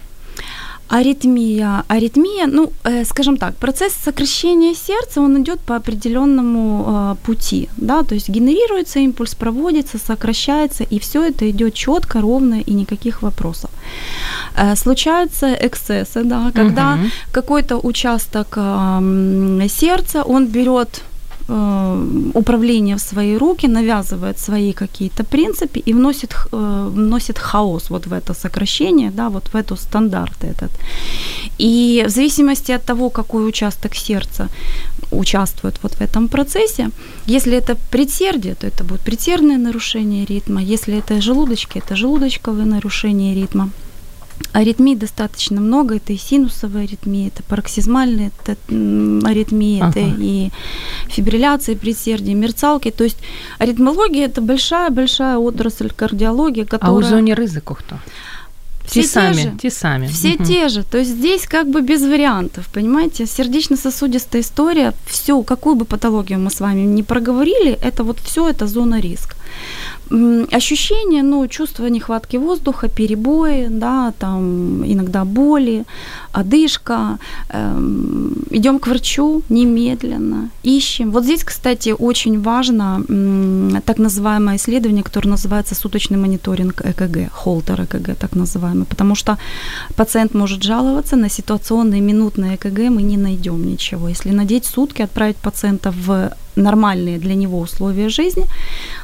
[0.94, 1.84] Аритмия.
[1.88, 8.04] Аритмия, ну, э, скажем так, процесс сокращения сердца, он идет по определенному э, пути, да,
[8.04, 13.70] то есть генерируется импульс, проводится, сокращается, и все это идет четко, ровно и никаких вопросов.
[14.56, 17.12] Э, случаются эксцессы, да, когда Мгм.
[17.32, 21.13] какой-то участок эм, сердца, он берет э,
[22.34, 28.14] управление в свои руки, навязывает свои какие-то принципы и вносит, э, вносит хаос вот в
[28.14, 30.72] это сокращение, да, вот в эту стандарт этот.
[31.60, 34.48] И в зависимости от того, какой участок сердца
[35.12, 36.90] участвует вот в этом процессе,
[37.28, 43.36] если это предсердие, то это будет предсердное нарушение ритма, если это желудочки, это желудочковое нарушение
[43.36, 43.70] ритма.
[44.52, 48.58] Аритмий достаточно много, это и синусовая аритмия, это пароксизмальные это,
[49.28, 49.90] аритмии, ага.
[49.90, 50.50] это и
[51.08, 52.92] фибрилляции предсердия, мерцалки.
[52.92, 53.18] То есть
[53.58, 56.96] аритмология– это большая-большая отрасль кардиологии, которая...
[56.96, 57.98] А у зоне ризику кто?
[58.86, 59.54] Все те сами, же.
[59.62, 60.08] те сами.
[60.08, 60.44] Все угу.
[60.44, 60.84] те же.
[60.84, 63.26] То есть здесь как бы без вариантов, понимаете?
[63.26, 68.68] Сердечно-сосудистая история, все, какую бы патологию мы с вами не проговорили, это вот все это
[68.68, 69.36] зона риска
[70.52, 75.86] ощущения, ну, чувство нехватки воздуха, перебои, да, там иногда боли,
[76.32, 77.18] одышка.
[77.50, 81.12] Эм, идем к врачу немедленно, ищем.
[81.12, 87.82] Вот здесь, кстати, очень важно м, так называемое исследование, которое называется суточный мониторинг ЭКГ, холтер
[87.82, 89.38] ЭКГ так называемый, потому что
[89.96, 94.10] пациент может жаловаться на ситуационные минутные ЭКГ, мы не найдем ничего.
[94.10, 98.45] Если надеть сутки, отправить пациента в нормальные для него условия жизни,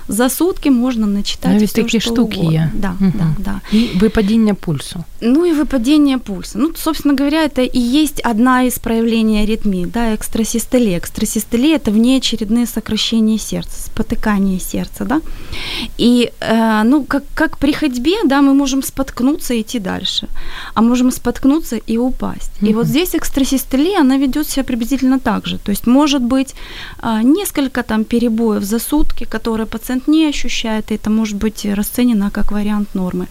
[0.08, 2.52] за сутки можно начитать Навіть все, такі что штуки угодно.
[2.52, 2.70] є.
[2.74, 3.12] Да, Мгм.
[3.18, 3.78] да, да.
[3.78, 5.04] І випадіння пульсу.
[5.20, 6.58] Ну и выпадение пульса.
[6.58, 10.98] Ну, собственно говоря, это и есть одна из проявлений аритмии, да, экстрасистолия.
[10.98, 15.20] Экстрасистолия – это внеочередные сокращения сердца, спотыкание сердца, да.
[16.00, 20.26] И, э, ну, как, как при ходьбе, да, мы можем споткнуться и идти дальше,
[20.74, 22.50] а можем споткнуться и упасть.
[22.62, 22.74] И Мгм.
[22.74, 25.58] вот здесь экстрасистолия, она ведет себя приблизительно так же.
[25.58, 26.54] То есть может быть
[27.00, 32.31] а, несколько там перебоев за сутки, которые пациент не ощущает, и это может быть расценено
[32.31, 33.27] как вариант нормы.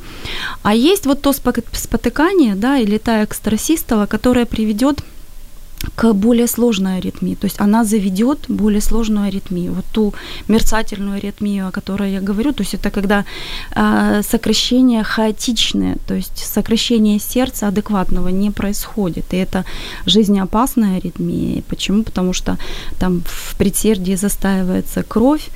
[0.62, 5.02] А есть вот то спо- спотыкание, да, или та экстрасистола, которая приведет
[6.13, 7.35] более сложной аритмии.
[7.35, 9.73] То есть она заведет более сложную аритмию.
[9.73, 10.13] Вот ту
[10.47, 13.25] мерцательную аритмию, о которой я говорю, то есть это когда
[13.75, 19.33] э, сокращение хаотичное, то есть сокращение сердца адекватного не происходит.
[19.33, 19.63] И это
[20.05, 21.61] жизнеопасная аритмия.
[21.69, 22.03] Почему?
[22.03, 22.57] Потому что
[22.99, 25.49] там в предсердии застаивается кровь,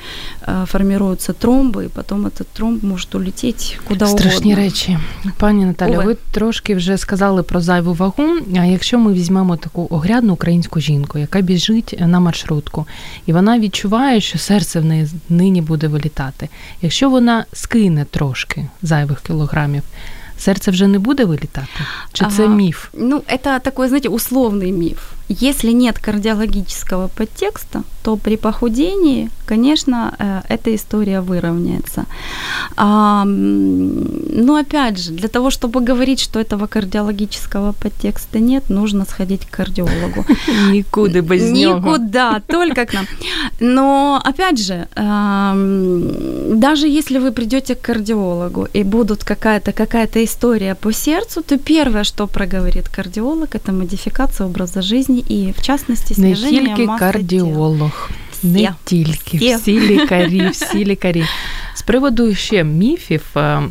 [0.47, 4.55] э, формируются тромбы, и потом этот тромб может улететь куда Страшні угодно.
[4.55, 4.97] речі.
[5.37, 6.05] Пані Наталя, Ой.
[6.05, 8.23] ви трошки вже сказали про зайву вагу.
[8.59, 12.86] А якщо ми візьмемо таку огрядну українську жінку, яка біжить на маршрутку,
[13.26, 16.48] і вона відчуває, що серце в неї нині буде вилітати.
[16.82, 19.82] Якщо вона скине трошки зайвих кілограмів,
[20.38, 21.68] серце вже не буде вилітати?
[22.12, 22.54] Чи це Ага.
[22.54, 22.88] міф?
[22.94, 24.98] Ну, это такой, знаете, условный миф.
[25.40, 32.04] Если нет кардиологического подтекста, то при похудении, конечно, э, эта история выровняется.
[32.76, 39.46] А, но опять же, для того, чтобы говорить, что этого кардиологического подтекста нет, нужно сходить
[39.46, 40.24] к кардиологу.
[40.70, 41.78] Нікуди без нього.
[41.78, 43.06] Никуда, только к нам.
[43.60, 50.74] Но опять же, эм, даже если вы придете к кардиологу и будут какая-то какая-то история
[50.74, 56.20] по сердцу, то первое, что проговорит кардиолог, это модификация образа жизни и, в частності частности,
[56.20, 58.10] Не тільки кардіолог,
[58.42, 58.68] не Всі.
[58.84, 59.56] тільки Всі.
[59.56, 61.24] всі лікарі, всі лікарі.
[61.74, 63.62] З приводу ще міфів, е,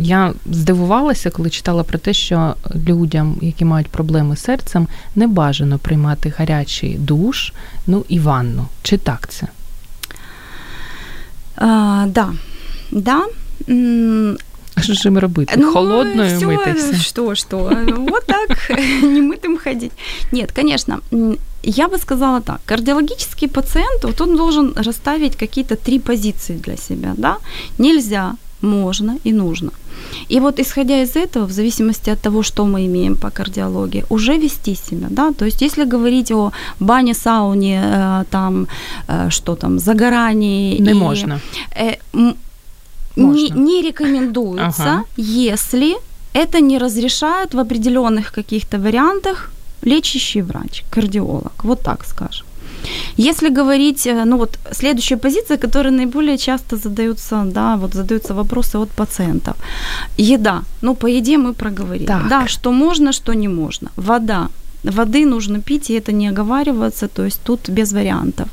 [0.00, 2.54] я здивувалася, коли читала про те, що
[2.88, 7.52] людям, які мають проблеми з серцем, не бажано приймати гарячий душ,
[7.86, 8.66] ну і ванну.
[8.82, 9.46] Чи так це?
[11.56, 12.28] А, да,
[12.90, 13.20] да.
[14.80, 15.54] М, що ж їм робити?
[15.58, 16.96] Ну, Холодною всё, митися?
[16.98, 17.58] Что, что?
[17.98, 18.70] Вот так,
[19.02, 19.92] немытым ходить.
[20.32, 20.98] Нет, конечно,
[21.62, 22.60] я бы сказала так.
[22.64, 27.36] Кардиологический пациент, вот он должен расставить какие-то три позиции для себя, да?
[27.78, 29.70] Нельзя, можно и нужно.
[30.32, 34.38] И вот исходя из этого, в зависимости от того, что мы имеем по кардиологии, уже
[34.38, 38.66] вести себя, да, то есть если говорить о бане, сауне, э, там,
[39.08, 40.80] э, что там, загорании.
[40.80, 41.40] Не и, можна.
[41.76, 41.94] э,
[43.16, 45.04] не, не рекомендуется, Ага.
[45.16, 45.96] если
[46.32, 49.50] это не разрешает в определенных каких-то вариантах
[49.82, 52.46] лечащий врач, кардиолог, вот так скажем.
[53.18, 58.78] Если говорить, э, ну вот следующая позиция, которая наиболее часто задаются, да, вот задаются вопросы
[58.78, 59.54] от пациентов.
[60.18, 60.62] Еда.
[60.82, 62.06] Ну, по еде мы проговорили.
[62.06, 62.28] Так.
[62.28, 63.90] Да, что можно, что не можно.
[63.96, 64.48] Вода.
[64.84, 68.48] Воды нужно пить, и это не оговариваться, то есть тут без вариантов.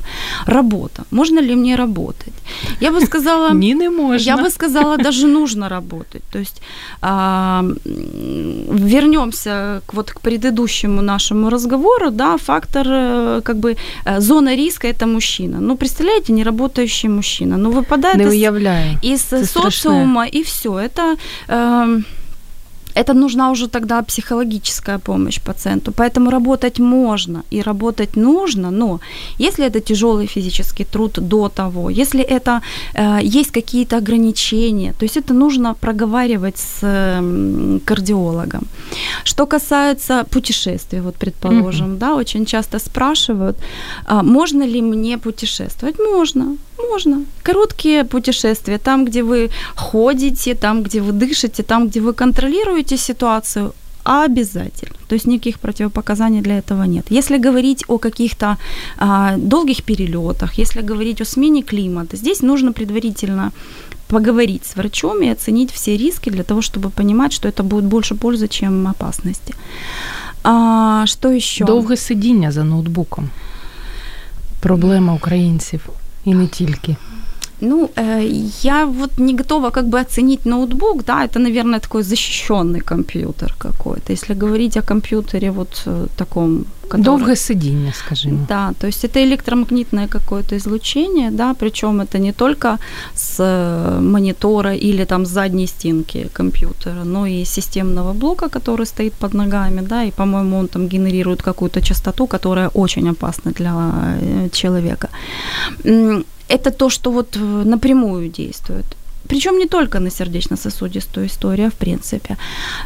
[0.46, 1.02] Работа.
[1.10, 2.34] Можно ли мне работать?
[2.80, 3.50] Я бы сказала...
[3.50, 4.36] Ні, не можна.
[4.36, 6.22] Я бы сказала, даже нужно работать.
[6.32, 6.62] То есть
[7.00, 14.56] а, вернемся к, вот, к предыдущему нашему разговору, да, фактор, э, как бы, э, зона
[14.56, 15.60] риска– это мужчина.
[15.60, 18.24] Ну, представляете, неработающий мужчина, ну, выпадает Не
[19.02, 20.78] из, из социума, и все.
[20.78, 21.16] Это...
[21.48, 22.04] эм,
[22.98, 25.92] это нужна уже тогда психологическая помощь пациенту.
[25.92, 29.00] Поэтому работать можно и работать нужно, но
[29.38, 32.60] если это тяжелый физический труд до того, если это
[32.94, 38.62] э, есть какие-то ограничения, то есть это нужно проговаривать с э, кардиологом.
[39.24, 41.98] Что касается путешествий, вот предположим, mm-hmm.
[41.98, 43.56] да, очень часто спрашивают,
[44.06, 45.98] а, можно ли мне путешествовать?
[45.98, 46.56] Можно,
[46.89, 47.25] можно.
[47.43, 53.73] Короткие путешествия, там, где вы ходите, там, где вы дышите, там, где вы контролируете ситуацию,
[54.03, 54.95] обязательно.
[55.07, 57.05] То есть никаких противопоказаний для этого нет.
[57.11, 58.57] Если говорить о каких-то
[58.97, 63.51] а, долгих перелетах, если говорить о смене климата, здесь нужно предварительно
[64.07, 68.15] поговорить с врачом и оценить все риски для того, чтобы понимать, что это будет больше
[68.15, 69.53] пользы, чем опасности.
[70.43, 71.65] А, Що еще?
[71.65, 73.29] Довге сидіння за ноутбуком.
[74.59, 75.89] Проблема українців
[76.28, 76.96] і не тільки.
[77.60, 82.80] Ну, э, я вот не готова как бы оценить ноутбук, да, это, наверное, такой защищенный
[82.80, 84.12] компьютер какой-то.
[84.12, 86.64] Если говорить о компьютере вот э, таком...
[86.88, 87.04] Который...
[87.04, 88.46] Долгое сидение, скажем.
[88.48, 92.78] Да, то есть это электромагнитное какое-то излучение, да, причем это не только
[93.14, 99.12] с э, монитора или там с задней стенки компьютера, но и системного блока, который стоит
[99.12, 103.74] под ногами, да, и, по-моему, он там генерирует какую-то частоту, которая очень опасна для
[104.52, 105.08] человека
[106.48, 108.86] это то, что вот э, напрямую действует.
[109.28, 112.36] Причем не только на сердечно-сосудистую историю, в принципе.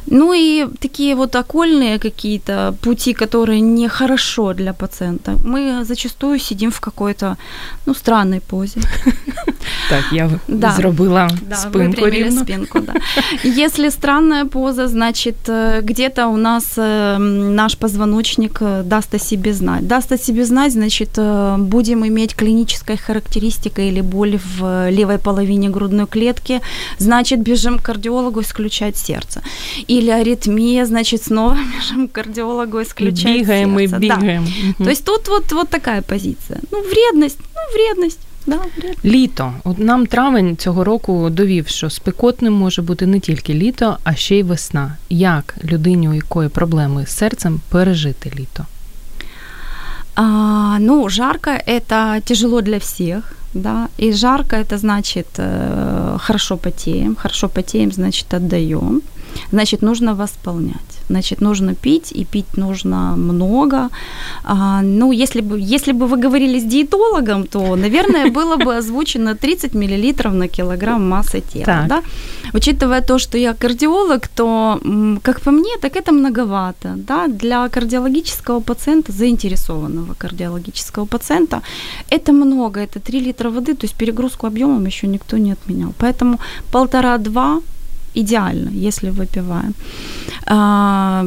[0.06, 5.36] Ну и такие вот окольные какие-то пути, которые нехорошо для пациента.
[5.44, 7.36] Мы зачастую сидим в какой-то,
[7.86, 8.80] ну, странной позе.
[9.88, 10.72] Так, я да.
[10.72, 12.40] зробила да, спинку рівно.
[12.40, 12.94] спинку, да.
[13.44, 19.52] Если странная поза, значит, э, где-то у нас э, наш позвоночник э, даст о себе
[19.52, 19.86] знать.
[19.86, 21.18] Даст о себе знать, значит,
[21.58, 26.31] будем иметь клинической характеристикой или боль в левой половине грудной клетки,
[26.97, 29.41] значит, бежим к кардиологу исключать сердце.
[29.89, 33.95] Или аритмия, значит, снова бежим к кардиологу исключать бегаем сердце.
[33.95, 34.45] И бегаем.
[34.79, 34.85] Да.
[34.85, 36.59] То есть тут вот, вот такая позиция.
[36.71, 38.19] Ну, вредность, ну, вредность.
[38.47, 38.59] Да,
[39.05, 39.53] літо.
[39.63, 44.35] От нам травень цього року довів, що спекотним може бути не тільки літо, а ще
[44.35, 44.97] й весна.
[45.09, 48.65] Як людині, у якої проблеми з серцем, пережити літо?
[50.15, 57.16] А, ну, жарко это тяжело для всех, да, и жарко это значит э, хорошо потеем,
[57.16, 59.02] хорошо потеем, значит отдаем,
[59.50, 63.88] значит нужно восполнять значит, нужно пить, и пить нужно много.
[64.44, 69.34] А, ну, если бы, если бы вы говорили с диетологом, то, наверное, было бы озвучено
[69.34, 71.86] 30 мл на килограмм массы тела.
[71.88, 72.02] Да?
[72.54, 74.80] Учитывая то, что я кардиолог, то,
[75.22, 76.94] как по мне, так это многовато.
[76.96, 77.26] Да?
[77.28, 81.62] Для кардиологического пациента, заинтересованного кардиологического пациента,
[82.10, 85.92] это много, это 3 литра воды, то есть перегрузку объемом еще никто не отменял.
[85.98, 86.38] Поэтому
[86.70, 87.60] полтора-два
[88.14, 89.74] идеально, если выпиваем.
[90.46, 91.24] А,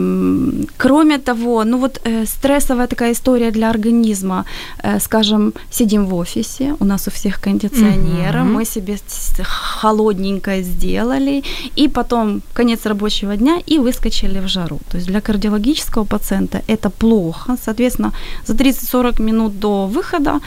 [0.77, 4.45] кроме того, ну вот э, стрессовая такая история для организма,
[4.83, 8.49] э, скажем, сидим в офисе, у нас у всех кондиционеры, угу.
[8.49, 8.97] мы себе
[9.81, 11.43] холодненькое сделали,
[11.77, 14.79] и потом конец рабочего дня и выскочили в жару.
[14.89, 18.11] То есть для кардиологического пациента это плохо, соответственно,
[18.45, 20.39] за 30-40 минут до выхода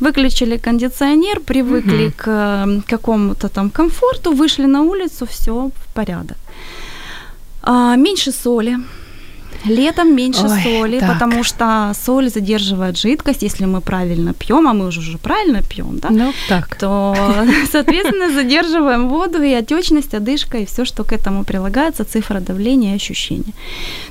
[0.00, 2.14] выключили кондиционер, привыкли угу.
[2.16, 6.37] к э, какому-то там комфорту, вышли на улицу, все порядок.
[7.61, 8.77] А, меньше соли.
[9.65, 11.13] Летом меньше Ой, соли, так.
[11.13, 15.99] потому что соль задерживает жидкость, если мы правильно пьем, а мы уже, уже правильно пьем,
[15.99, 16.09] да?
[16.09, 16.75] Ну, так.
[16.75, 17.15] То,
[17.71, 22.95] соответственно, задерживаем воду и отечность, одышка, и все, что к этому прилагается, цифра давления и
[22.95, 23.53] ощущения.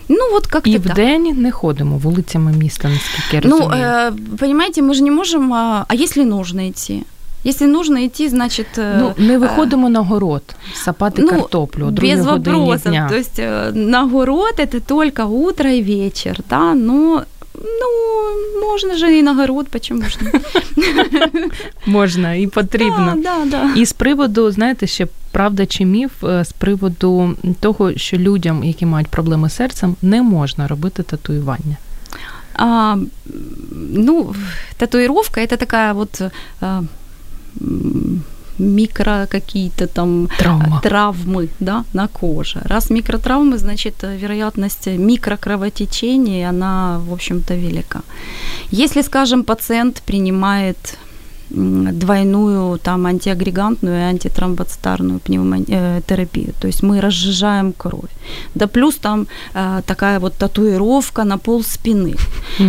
[0.08, 3.70] Ну, вот как-то І в день не ходимо вулицями міста, наскільки я розумію.
[3.70, 7.02] Ну, э, понимаете, мы же не можем, а, а если нужно идти?
[7.45, 8.67] Если нужно идти, значит...
[8.77, 12.91] Ну, не виходимо на город сапати ну, картоплю без вопросов.
[12.91, 13.09] Дня.
[13.09, 13.39] То есть
[13.73, 17.23] на город это только утро и вечер, да, но
[17.61, 20.17] Ну, можна же і на город, почему ж?
[21.85, 23.13] Можна і потрібно.
[23.15, 23.73] Да, да, да.
[23.75, 29.07] І з приводу, знаєте, ще правда чи міф, з приводу того, що людям, які мають
[29.07, 31.77] проблеми з серцем, не можна робити татуювання.
[32.57, 32.95] А,
[33.93, 34.35] ну,
[34.77, 36.21] татуировка это такая вот
[36.61, 36.81] а,
[38.57, 40.79] микро какие-то там Травма.
[40.81, 42.61] травмы да, на коже.
[42.65, 48.01] Раз микротравмы, значит, вероятность микрокровотечения, она, в общем-то, велика.
[48.71, 50.97] Если, скажем, пациент принимает
[51.49, 56.49] двойную там антиагрегантную и антитромбоцитарную пневмотерапию.
[56.49, 58.11] Э, То есть мы разжижаем кровь.
[58.55, 62.15] Да плюс там э, такая вот татуировка на пол спины.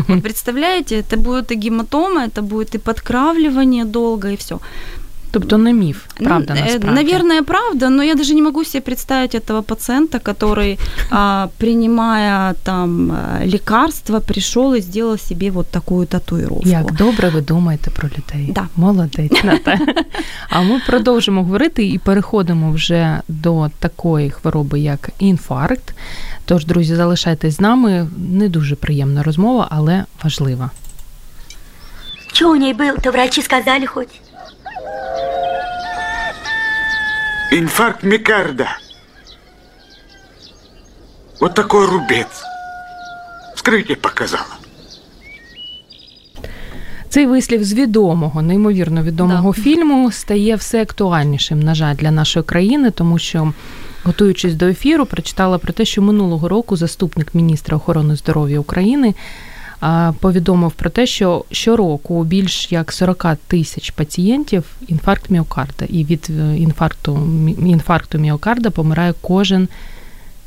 [0.08, 4.60] Вот представляете, это будет и гематома, это будет и подкравливание долго, и все.
[5.35, 7.03] Тобто не міф, правда, Н- э, насправді.
[7.03, 13.11] Наверное, правда, но я даже не могу себе представить этого пациента, который, а, принимая там
[13.11, 16.69] а, лекарства, пришел и сделал себе вот такую татуировку.
[16.69, 18.51] Як добре ви думаєте про людей.
[18.51, 18.67] Да.
[18.75, 19.79] Молодець, Ната.
[20.49, 25.93] А ми продовжимо говорити і переходимо вже до такої хвороби, як інфаркт.
[26.45, 28.07] Тож, друзі, залишайтесь з нами.
[28.31, 30.71] Не дуже приємна розмова, але важлива.
[32.33, 34.21] Что у ней был-то, врачи сказали хоть?
[37.52, 38.68] Инфаркт микарда.
[41.40, 42.28] Вот такой рубец.
[43.54, 44.56] Вскрытие показало.
[47.08, 52.90] Цей вислів з відомого, неймовірно відомого фільму стає все актуальнішим, на жаль, для нашої країни,
[52.90, 53.52] тому що.
[54.04, 59.14] Готуючись до ефіру, прочитала про те, що минулого року заступник міністра охорони здоров'я України
[60.19, 66.27] повідомив про те, що щороку у більш як 40 тисяч пацієнтів інфаркт міокарда, і від
[66.29, 69.67] е, інфаркту мі- інфаркту міокарда помирає кожен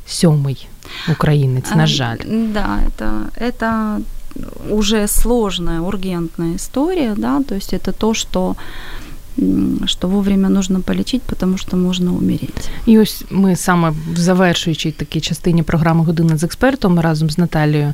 [0.07, 0.67] сьомий
[1.11, 1.71] українець.
[1.75, 2.17] На А, жаль,
[2.53, 3.99] Да, это, это
[4.69, 8.55] уже сложная, ургентная история, да, то есть это то, что
[9.39, 12.69] м, что вовремя нужно полечить, потому что можно умереть.
[12.85, 17.93] І ось ми саме в завершуючій такій частині програми Година з експертом разом з Наталією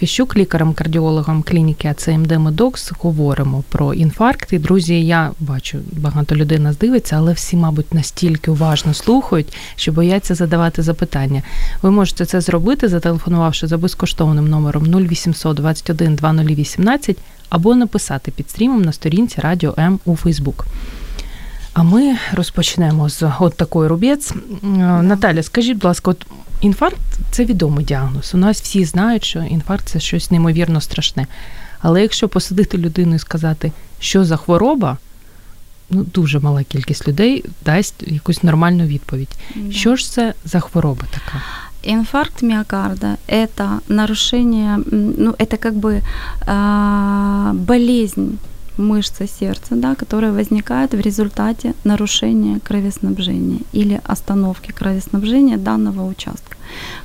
[0.00, 4.52] Фіщук, лікарем-кардіологом клініки АЦМД Медокс, говоримо про інфаркт.
[4.52, 9.92] І друзі, я бачу, багато людей нас дивиться, але всі, мабуть, настільки уважно слухають, що
[9.92, 11.42] бояться задавати запитання.
[11.82, 18.82] Ви можете це зробити, зателефонувавши за безкоштовним номером 0800 21 2018 або написати під стрімом
[18.82, 20.66] на сторінці Радіо М у Фейсбук.
[21.72, 24.32] А ми розпочнемо з от такої рубець.
[25.02, 26.26] Наталя, скажіть, будь ласка, от
[26.61, 26.99] інфаркт
[27.31, 28.31] це відомий діагноз.
[28.33, 31.27] У нас всі знають, що інфаркт це щось неймовірно страшне.
[31.81, 34.97] Але якщо посадити людину і сказати, що за хвороба,
[35.89, 39.29] ну дуже мала кількість людей дасть якусь нормальну відповідь.
[39.55, 39.71] Да.
[39.71, 41.41] Що ж це за хвороба така?
[41.87, 46.01] Инфаркт миокарда – это нарушение, м, ну, это как бы
[46.47, 48.37] а, болезнь
[48.80, 56.56] мышцы сердца, да, которая возникает в результате нарушения кровоснабжения или остановки кровоснабжения данного участка.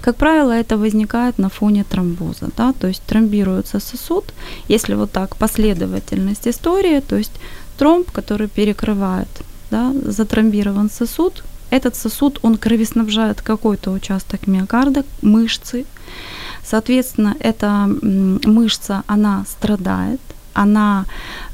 [0.01, 4.33] Как правило, это возникает на фоне тромбоза, да, то есть тромбируется сосуд,
[4.67, 7.33] если вот так последовательность истории, то есть
[7.77, 9.27] тромб, который перекрывает,
[9.71, 15.85] да, затромбирован сосуд, этот сосуд, он кровоснабжает какой-то участок миокарда, мышцы.
[16.63, 20.21] Соответственно, эта мышца, она страдает,
[20.55, 21.05] она,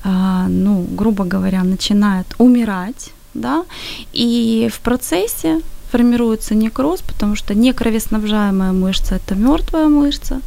[0.03, 3.65] а, ну, грубо говоря, начинает умирать, да,
[4.13, 10.41] и в процессе формируется некроз, потому что некровеснабжаемая мышца– это мертвая мышца,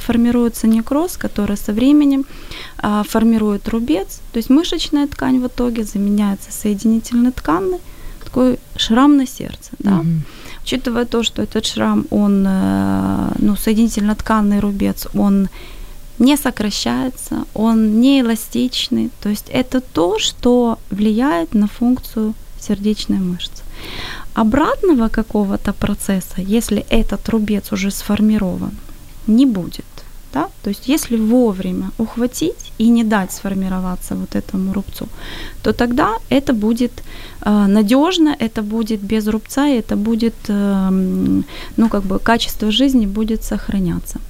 [0.00, 2.24] формируется некроз, который со временем
[2.78, 7.78] а, формирует рубец, то есть мышечная ткань в итоге заменяется соединительной тканной,
[8.24, 9.90] такой шрам на сердце, да.
[9.90, 10.24] Мгм.
[10.62, 15.48] Учитывая то, что этот шрам, он, э, ну, соединительно-тканный рубец, он
[16.18, 23.62] не сокращается, он не эластичный, то есть это то, что влияет на функцию сердечной мышцы.
[24.34, 28.72] Обратного какого-то процесса, если этот рубец уже сформирован,
[29.26, 29.84] не будет.
[30.32, 30.48] Да?
[30.62, 35.08] То есть если вовремя ухватить и не дать сформироваться вот этому рубцу,
[35.62, 36.92] то тогда это будет
[37.42, 41.44] э, надежно, это будет без рубца, и это будет, эм,
[41.76, 44.20] ну как бы качество жизни будет сохраняться.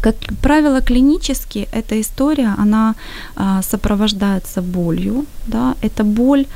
[0.00, 2.94] Как правило, клинически эта история, она
[3.36, 6.46] а, сопровождается болью, да, это боль,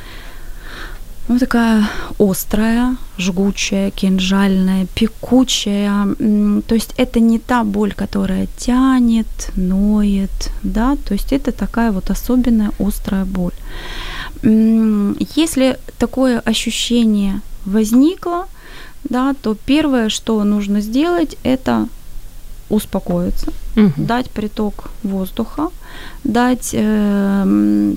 [1.29, 1.89] ну, такая
[2.19, 6.15] острая, жгучая, кинжальная, пекучая.
[6.67, 12.11] То есть это не та боль, которая тянет, ноет, да, то есть это такая вот
[12.11, 13.55] особенная острая боль.
[14.43, 18.47] Если такое ощущение возникло,
[19.05, 21.89] да, то первое, что нужно сделать, это
[22.73, 23.93] успокоиться, Мгм.
[24.07, 25.69] дать приток воздуха,
[26.25, 27.93] дать, эм,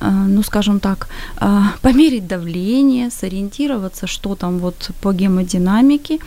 [0.00, 1.08] э, ну, скажем так,
[1.40, 6.18] э, померить давление, сориентироваться, что там вот по гемодинамике,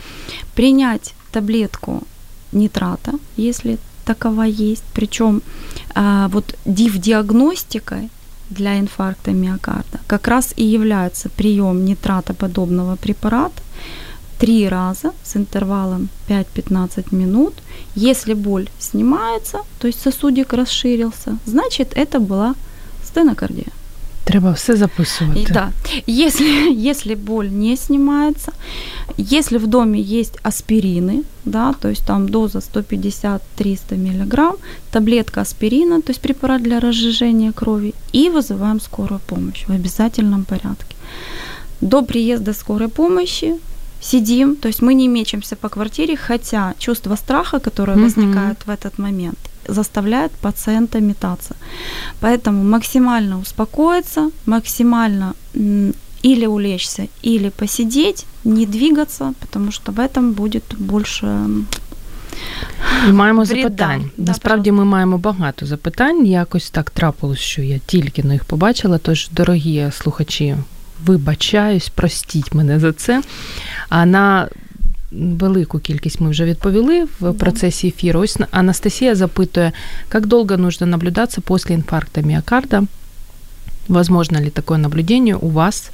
[0.54, 2.02] принять таблетку
[2.52, 5.42] нитрата, если такова есть, причем
[5.94, 8.08] э, вот див-диагностикой
[8.50, 13.62] для инфаркта миокарда как раз и является прием нитратоподобного препарата
[14.42, 17.54] три раза с интервалом 5-15 минут.
[17.94, 22.54] Если боль снимается, то есть сосудик расширился, значит это была
[23.04, 23.72] стенокардия.
[24.24, 25.38] Треба все записувати.
[25.38, 25.72] И да,
[26.08, 28.52] если, если боль не снимается,
[29.16, 34.56] если в доме есть аспирины, да, то есть там доза 150-300 миллиграмм,
[34.90, 40.96] таблетка аспирина, то есть препарат для разжижения крови, и вызываем скорую помощь в обязательном порядке.
[41.80, 43.54] До приезда скорой помощи
[44.01, 48.03] сидим, то есть мы не мечемся по квартире, хотя чувство страха, которое Мгм.
[48.03, 51.55] возникает в этот момент, заставляет пациента метаться.
[52.21, 55.93] Поэтому максимально успокоиться, максимально м,
[56.25, 61.65] или улечься, или посидеть, не двигаться, потому что в этом будет больше м,
[63.09, 63.61] І маємо Вреда.
[63.63, 64.09] запитань.
[64.17, 66.25] Да, Насправді ми маємо багато запитань.
[66.25, 68.97] Якось так трапилось, що я тільки на їх побачила.
[68.97, 70.55] Тож, дорогі слухачі,
[71.05, 73.21] вибачаюсь, простіть мене за це.
[73.89, 74.47] А на
[75.11, 78.19] велику кількість ми вже відповіли в процесі ефіру.
[78.19, 79.71] Ось Анастасія запитує,
[80.13, 82.83] як довго нужно наблюдатися після інфаркта міокарда?
[83.87, 85.91] Возможно ли такое наблюдение у вас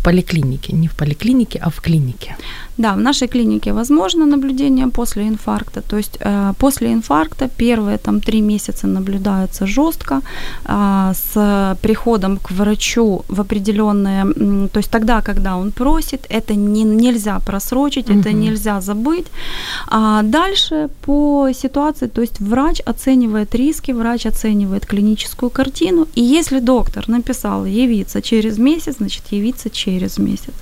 [0.00, 0.76] в поликлинике?
[0.76, 2.34] Не в поликлинике, а в клинике.
[2.77, 5.81] Да, в нашей клинике возможно наблюдение после инфаркта.
[5.81, 10.21] То есть э, после инфаркта первые там три месяца наблюдается жестко
[10.65, 14.25] э, с приходом к врачу в определенное,
[14.67, 18.39] то есть тогда, когда он просит, это не, нельзя просрочить, это Мгм.
[18.39, 19.27] нельзя забыть.
[19.87, 26.59] А дальше по ситуации, то есть врач оценивает риски, врач оценивает клиническую картину, и если
[26.59, 30.53] доктор написал явиться через месяц, значит явиться через месяц.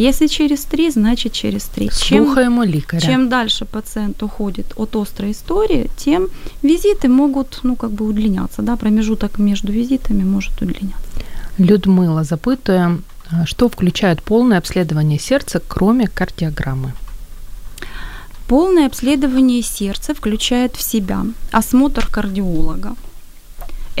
[0.00, 1.88] Если через три, значит через три.
[1.88, 3.00] Чем, Слухаємо лікаря.
[3.00, 6.28] чем дальше пациент уходит от острой истории, тем
[6.62, 11.00] визиты могут, ну, как бы удлиняться, да, промежуток между визитами может удлиняться.
[11.58, 12.98] Людмила запитує,
[13.30, 16.92] а, что включает полное обследование сердца, кроме кардиограммы?
[18.48, 22.94] Полное обследование сердца включает в себя осмотр кардиолога.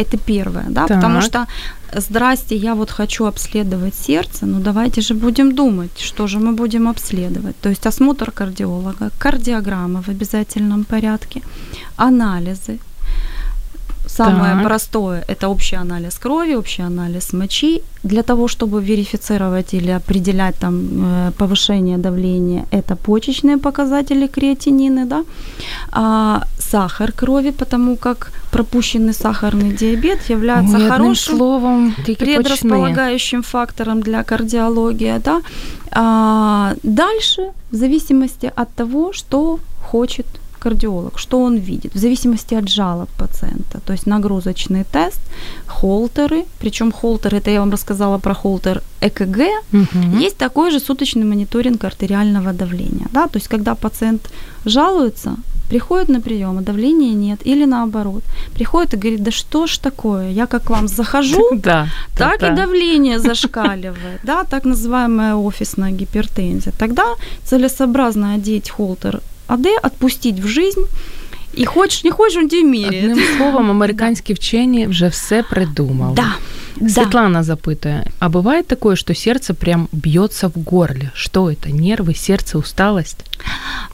[0.01, 0.97] это первое, да, Так.
[0.97, 1.47] потому что
[1.93, 6.87] здрасте, я вот хочу обследовать сердце, ну давайте же будем думать, что же мы будем
[6.87, 7.55] обследовать.
[7.61, 11.41] То есть осмотр кардиолога, кардиограмма в обязательном порядке,
[11.97, 12.79] анализы.
[14.15, 14.63] Самое Так.
[14.63, 17.81] простое– это общий анализ крови, общий анализ мочи.
[18.03, 25.23] Для того, чтобы верифицировать или определять там э, повышение давления, это почечные показатели креатинины, да,
[25.91, 34.23] а, сахар крови, потому как пропущенный сахарный диабет является Ой, хорошим словом, предрасполагающим фактором для
[34.23, 35.41] кардиологии, да.
[35.91, 37.41] А, дальше,
[37.71, 39.59] в зависимости от того, что
[39.91, 40.25] хочет
[40.61, 45.19] кардиолог, что он видит, в зависимости от жалоб пациента, то есть нагрузочный тест,
[45.67, 49.37] холтеры, причем холтер, это я вам рассказала про холтер ЭКГ,
[49.71, 50.19] Мгм.
[50.19, 54.21] есть такой же суточный мониторинг артериального давления, да, то есть когда пациент
[54.65, 55.35] жалуется,
[55.69, 60.29] приходит на прием, а давления нет, или наоборот, приходит и говорит, да что ж такое,
[60.31, 61.87] я как к вам захожу, Да,
[62.17, 62.55] так да, и да.
[62.65, 66.73] давление зашкаливает, да, так называемая офисная гипертензия.
[66.77, 67.03] Тогда
[67.45, 70.85] целесообразно одеть холтер АД, отпустить в жизнь,
[71.57, 73.11] и хочешь, не хочешь, он тебе меряет.
[73.11, 76.15] Одним словом, американські вчені вже все придумали.
[76.15, 76.33] Да,
[76.75, 76.89] да.
[76.89, 81.11] Светлана запытая, а бывает такое, что сердце прям бьется в горле?
[81.15, 81.71] Что это?
[81.71, 83.25] Нервы, сердце, усталость?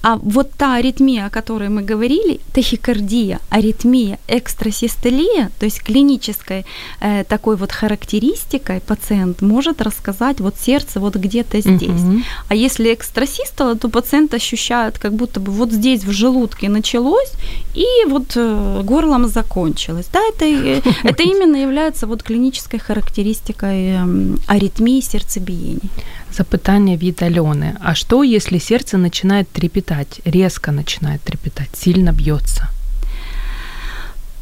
[0.02, 6.66] А вот та аритмия, о которой мы говорили, тахикардия, аритмия, экстрасистолия, то есть клинической
[7.02, 12.02] э, такой вот характеристикой пациент может рассказать вот сердце вот где-то здесь.
[12.02, 12.24] Мгм.
[12.50, 17.32] А если экстрасистола, то пациент ощущает, как будто бы вот здесь в желудке началось
[17.74, 20.08] и вот э, горлом закончилось.
[20.14, 25.90] Да, это, э, это именно является вот клинической характеристикой эм, аритмии сердцебиений.
[26.32, 27.78] Запитание від Алены.
[27.82, 32.70] А что, если сердце начинает трепетать, резко начинает трепетать, сильно бьется?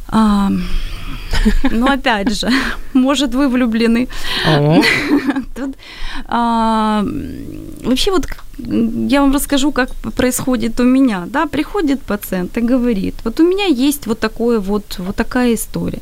[0.08, 0.50] А,
[1.70, 2.50] ну, опять же,
[2.94, 4.08] может, вы влюблены.
[5.54, 5.76] Тут,
[6.26, 7.04] а,
[7.84, 8.26] вообще вот
[9.08, 11.24] я вам расскажу, как происходит у меня.
[11.26, 16.00] Да, приходит пациент и говорит, вот у меня есть вот такое вот, вот такая история.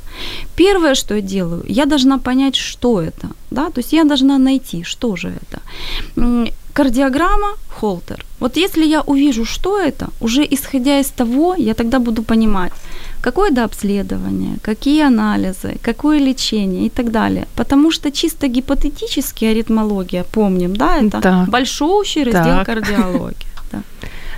[0.56, 3.28] Первое, что я делаю, я должна понять, что это.
[3.50, 3.70] Да?
[3.70, 6.42] То есть я должна найти, что же это.
[6.74, 8.24] Кардиограмма, холтер.
[8.40, 12.72] Вот если я увижу, что это, уже исходя из того, я тогда буду понимать,
[13.20, 17.46] какое дообследование, какие анализы, какое лечение и так далее.
[17.54, 21.48] Потому что чисто гипотетически аритмология, помним, да, это Так.
[21.48, 22.66] большущий раздел Так.
[22.66, 23.46] кардиологии.
[23.72, 23.82] Да.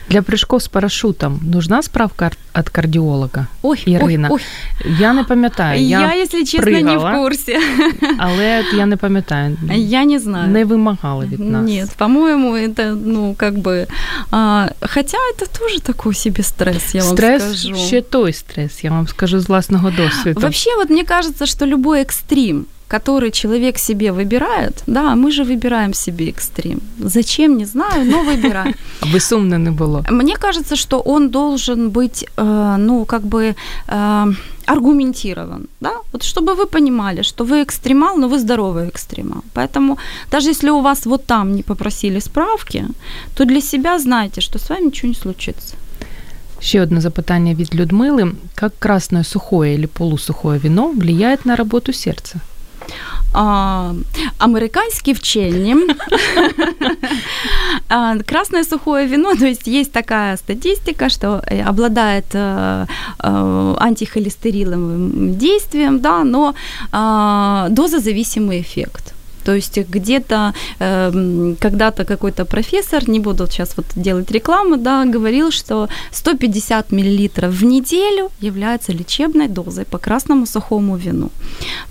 [0.10, 3.48] для прыжков с парашютом нужна справка от кардіолога?
[3.62, 4.42] Ой, Ірина, ой,
[5.00, 5.84] Я не пам'ятаю, ой.
[5.86, 7.12] я, Я, если честно, не прыгала.
[7.12, 7.60] в курсе.
[8.20, 9.58] але я не пам'ятаю.
[9.76, 10.50] Я не знаю.
[10.52, 11.66] Не вимагали від нас.
[11.70, 13.88] Нет, по-моему, это, ну, как бы...
[14.32, 17.76] а, хотя это тоже такой себе стресс, я стрес вам скажу.
[17.76, 20.40] ще той стрес, я вам скажу з власного досвіду.
[20.42, 25.95] Вообще, вот мне кажется, что любой экстрим, который человек себе выбирает, да, мы же выбираем
[25.95, 26.81] себе экстрим.
[26.99, 28.75] Зачем, не знаю, но выбираем.
[29.03, 30.05] Аби сумно не було.
[30.11, 33.55] Мне кажется, что он должен быть, э, ну, как бы
[33.89, 34.27] э,
[34.67, 39.43] аргументирован, да, вот чтобы вы понимали, что вы экстремал, но вы здоровый экстремал.
[39.55, 39.99] Поэтому
[40.31, 42.85] даже если у вас вот там не попросили справки,
[43.37, 45.75] то для себя знайте, что с вами ничего не случится.
[46.61, 48.33] Ще одне запитання від Людмили.
[48.55, 52.41] Как красное сухое или полусухое вино влияет на работу сердца?
[53.33, 53.95] А,
[54.39, 55.77] американские вчения.
[57.89, 62.87] А, красное сухое вино, то есть есть такая статистика, что э, обладает э,
[63.23, 66.55] э, антихолестериновым действием, да, но
[66.93, 69.16] а, дозозависимый эффект.
[69.47, 75.53] То есть где-то э, когда-то какой-то профессор, не буду сейчас вот делать рекламу, да, говорил,
[75.53, 81.31] что 150 мл в неделю является лечебной дозой по красному сухому вину.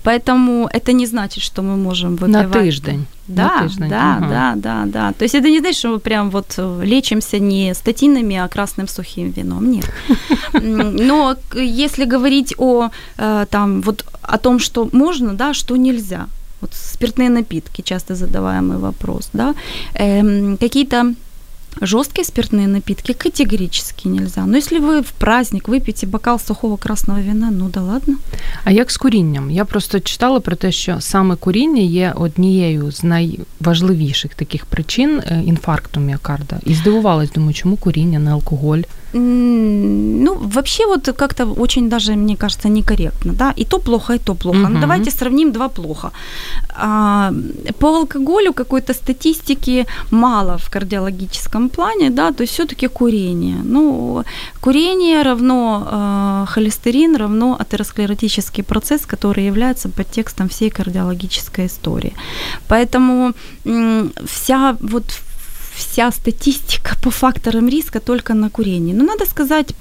[0.02, 2.54] Поэтому это не значит, что мы можем выпивать...
[2.54, 3.06] На тиждень.
[3.28, 3.88] Да, тиждень.
[3.88, 4.28] да, Ага.
[4.28, 5.12] да, да, да.
[5.12, 8.86] То есть это не значит, что мы прям вот э, лечимся не статинами, а красным
[8.86, 9.70] сухим вином.
[9.70, 9.90] Нет.
[10.52, 16.26] Но если говорить о э, там вот о том, что можно, да, что нельзя.
[16.60, 19.54] Вот спиртные напитки, часто задаваемый вопрос, да.
[19.94, 21.14] Эм, какие-то
[21.81, 24.45] жесткие спиртные напитки категорически нельзя.
[24.45, 28.15] Но если вы в праздник выпьете бокал сухого красного вина, ну да ладно.
[28.63, 29.51] А як з курінням?
[29.51, 35.43] Я просто читала про те, що саме куріння є однією з найважливіших таких причин е,
[35.45, 36.59] інфаркту міокарда.
[36.65, 38.81] І здивувалась, думаю, чому куріння, не алкоголь.
[39.15, 44.17] М, Ну, вообще вот как-то очень даже, мне кажется, некорректно, да, и то плохо, и
[44.19, 44.57] то плохо.
[44.59, 44.73] Мгм.
[44.73, 46.11] Ну, давайте сравним два плохо.
[46.75, 47.31] А,
[47.79, 53.56] по алкоголю какой-то статистики мало в кардиологическом плане, да, то есть все таки курение.
[53.64, 54.24] Ну,
[54.60, 62.12] курение равно э, холестерин, равно атеросклеротический процесс, который является подтекстом всей кардиологической истории.
[62.68, 63.32] Поэтому
[63.64, 65.04] м, вся вот
[65.76, 68.94] вся статистика по факторам риска только на курении.
[68.94, 69.74] Но надо сказать,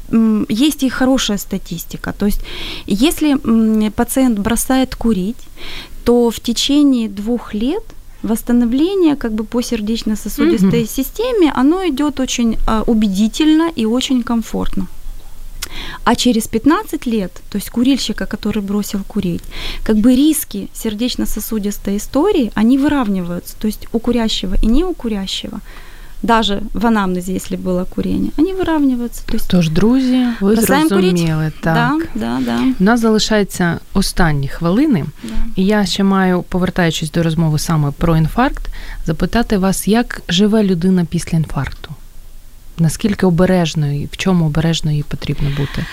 [0.49, 2.13] есть и хорошая статистика.
[2.13, 2.41] То есть,
[2.85, 3.37] если
[3.89, 5.47] пациент бросает курить,
[6.03, 7.83] то в течение двух лет
[8.25, 10.87] восстановление как бы по сердечно-сосудистой Мгм.
[10.89, 14.87] системе, оно идет очень а, убедительно и очень комфортно.
[16.03, 19.41] А через 15 лет, то есть курильщика, который бросил курить,
[19.83, 23.55] как бы риски сердечно-сосудистой истории, они выравниваются.
[23.59, 25.59] То есть у курящего и не у курящего,
[26.25, 29.21] даже в анамнезе, если было курение, они выравниваются.
[29.25, 31.51] То Тож, друзі, ви зрозуміли.
[31.61, 32.07] Так.
[32.15, 35.29] да, да, да, У нас залишаються останні хвилини, да.
[35.55, 38.69] і я ще маю, повертаючись до розмови саме про інфаркт,
[39.05, 41.91] запитати вас, як живе людина після інфаркту?
[42.77, 45.85] Наскільки обережною, в чому обережною їй потрібно бути?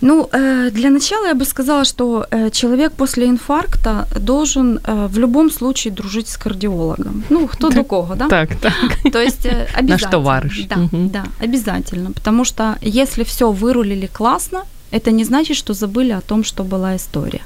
[0.00, 5.18] Ну, э, для начала я бы сказала, что э, человек после инфаркта должен э, в
[5.18, 7.24] любом случае дружить с кардиологом.
[7.30, 8.28] Ну, кто до кого, да?
[8.28, 8.72] Так, так.
[9.12, 9.46] То есть
[9.78, 10.10] обязательно.
[10.10, 10.66] товарищ.
[10.68, 11.08] Да, Мгм.
[11.08, 12.10] да, обязательно.
[12.12, 16.94] Потому что если все вырулили классно, это не значит, что забыли о том, что была
[16.96, 17.40] история.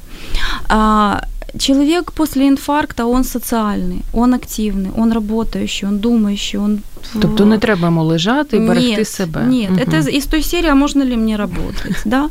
[1.59, 6.79] Человек после инфаркта, он социальный, он активный, он работающий, он думающий, он...
[7.21, 9.41] Тобто не треба йому лежати і берегти нет, себе.
[9.41, 9.81] Нет, Мгм.
[9.81, 12.29] это из той серии, а можно ли мне работать, да?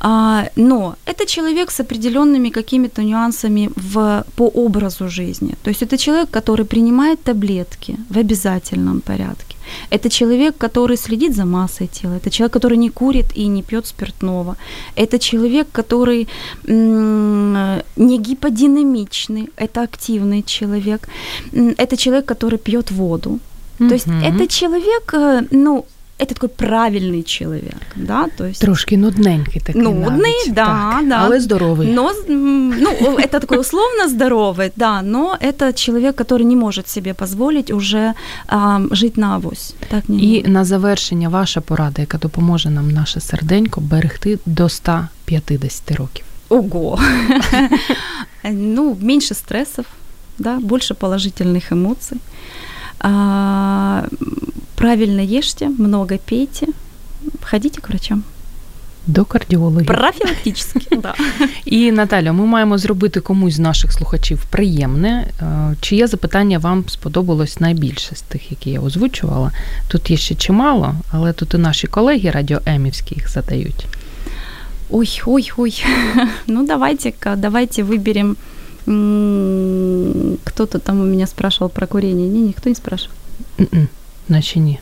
[0.00, 5.54] А, но это человек с определенными какими-то нюансами в, по образу жизни.
[5.62, 9.56] То есть это человек, который принимает таблетки в обязательном порядке.
[9.90, 12.14] Это человек, который следит за массой тела.
[12.14, 14.56] Это человек, который не курит и не пьет спиртного.
[14.96, 16.28] Это человек, который
[16.66, 19.48] не гиподинамичный.
[19.56, 21.08] Это активный человек.
[21.52, 23.38] Это человек, который пьет воду.
[23.78, 25.86] То есть это человек, э, ну,
[26.19, 28.61] это такой правильный человек, да, то есть...
[28.61, 29.81] Трошки нудненький такий.
[29.81, 31.07] Нудний, навіть, да, так.
[31.07, 31.15] да.
[31.15, 31.93] Але здоровий.
[31.93, 37.13] Но, м, ну, это такой условно здоровый, да, но это человек, который не может себе
[37.13, 38.13] позволить уже
[38.47, 39.75] а, жить на авось.
[39.89, 40.47] Так не І может.
[40.47, 46.25] на завершення ваша порада, яка допоможе нам наше серденько берегти до 150 років.
[46.49, 46.99] Ого.
[48.51, 49.85] ну, меньше стрессов,
[50.37, 52.17] да, больше положительных эмоций.
[52.99, 54.01] А,
[54.80, 56.66] правильно ешьте, много пейте,
[57.42, 58.22] ходите к врачам.
[59.06, 59.86] До кардіологів.
[59.86, 61.14] Профилактически, да.
[61.64, 65.30] І Наталя, ми маємо зробити комусь з наших слухачів приємне.
[65.42, 69.52] Е, Чиє запитання вам сподобалось найбільше з тих, які я озвучувала?
[69.88, 73.86] Тут є ще чимало, але тут і наші колеги радіоемівські їх задають.
[74.90, 75.84] Ой, ой, ой.
[76.46, 78.36] Ну, давайте-ка, давайте выберем.
[80.44, 82.28] Кто-то там у меня спрашивал про курение.
[82.28, 83.16] Не, никто не спрашивал.
[83.58, 83.88] М-м,
[84.29, 84.79] Наче ні.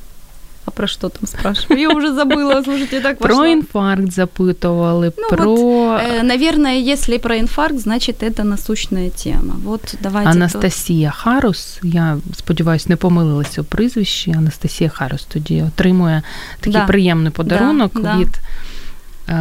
[0.66, 1.82] А про что там спрашивали?
[1.82, 3.48] Я уже забыла, слушайте, так Про пошла.
[3.48, 9.56] інфаркт запитували, Ну, про Э, Наверное, если про инфаркт, значит, это насущная тема.
[9.64, 10.30] Вот давайте...
[10.32, 11.80] Анастасія Харус.
[11.84, 14.32] Я сподіваюся, не помилилася у прізвищі.
[14.38, 16.22] Анастасія Харус тоді отримує
[16.60, 16.86] такий Да.
[16.86, 18.18] приємний подарунок Да, да.
[18.18, 18.40] від е,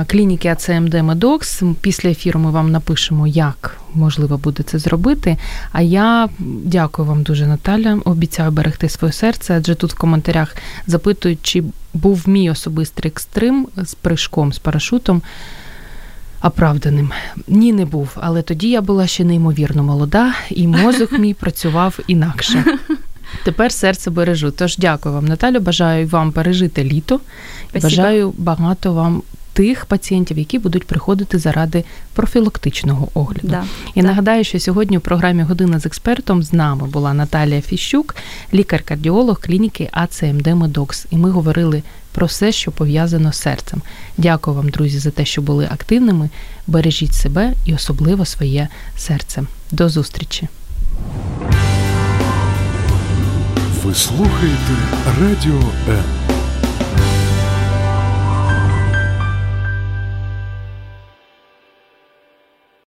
[0.07, 1.63] клініки АЦМД Медокс.
[1.81, 5.37] Після ефіру ми вам напишемо, як можливо буде це зробити.
[5.71, 6.29] А я
[6.63, 7.99] дякую вам дуже, Наталя.
[8.05, 10.55] Обіцяю берегти своє серце, адже тут в коментарях
[10.87, 11.63] запитують, чи
[11.93, 15.21] був мій особистий екстрим з прыжком, з парашутом.
[16.41, 17.11] Оправданим.
[17.47, 22.63] Ні, не був, але тоді я була ще неймовірно молода, і мозок мій працював інакше.
[23.43, 24.51] Тепер серце бережу.
[24.51, 25.59] Тож дякую вам, Наталю.
[25.59, 27.19] Бажаю вам пережити літо.
[27.69, 27.89] Спасибо.
[27.89, 29.21] бажаю багато вам
[29.57, 31.83] тих пацієнтів, які будуть приходити заради
[32.13, 33.47] профілактичного огляду.
[33.47, 33.63] Да,
[33.95, 34.07] І да.
[34.07, 38.15] нагадаю, що сьогодні у програмі Година з експертом з нами була Наталія Фіщук,
[38.53, 41.05] лікар-кардіолог клініки АЦМД Медокс.
[41.11, 43.81] І ми говорили про все, що пов'язано з серцем.
[44.17, 46.29] Дякую вам, друзі, за те, що були активними.
[46.67, 49.43] Бережіть себе і особливо своє серце.
[49.71, 50.47] До зустрічі!
[53.83, 54.73] Ви слухаєте
[55.21, 56.26] Радіо М.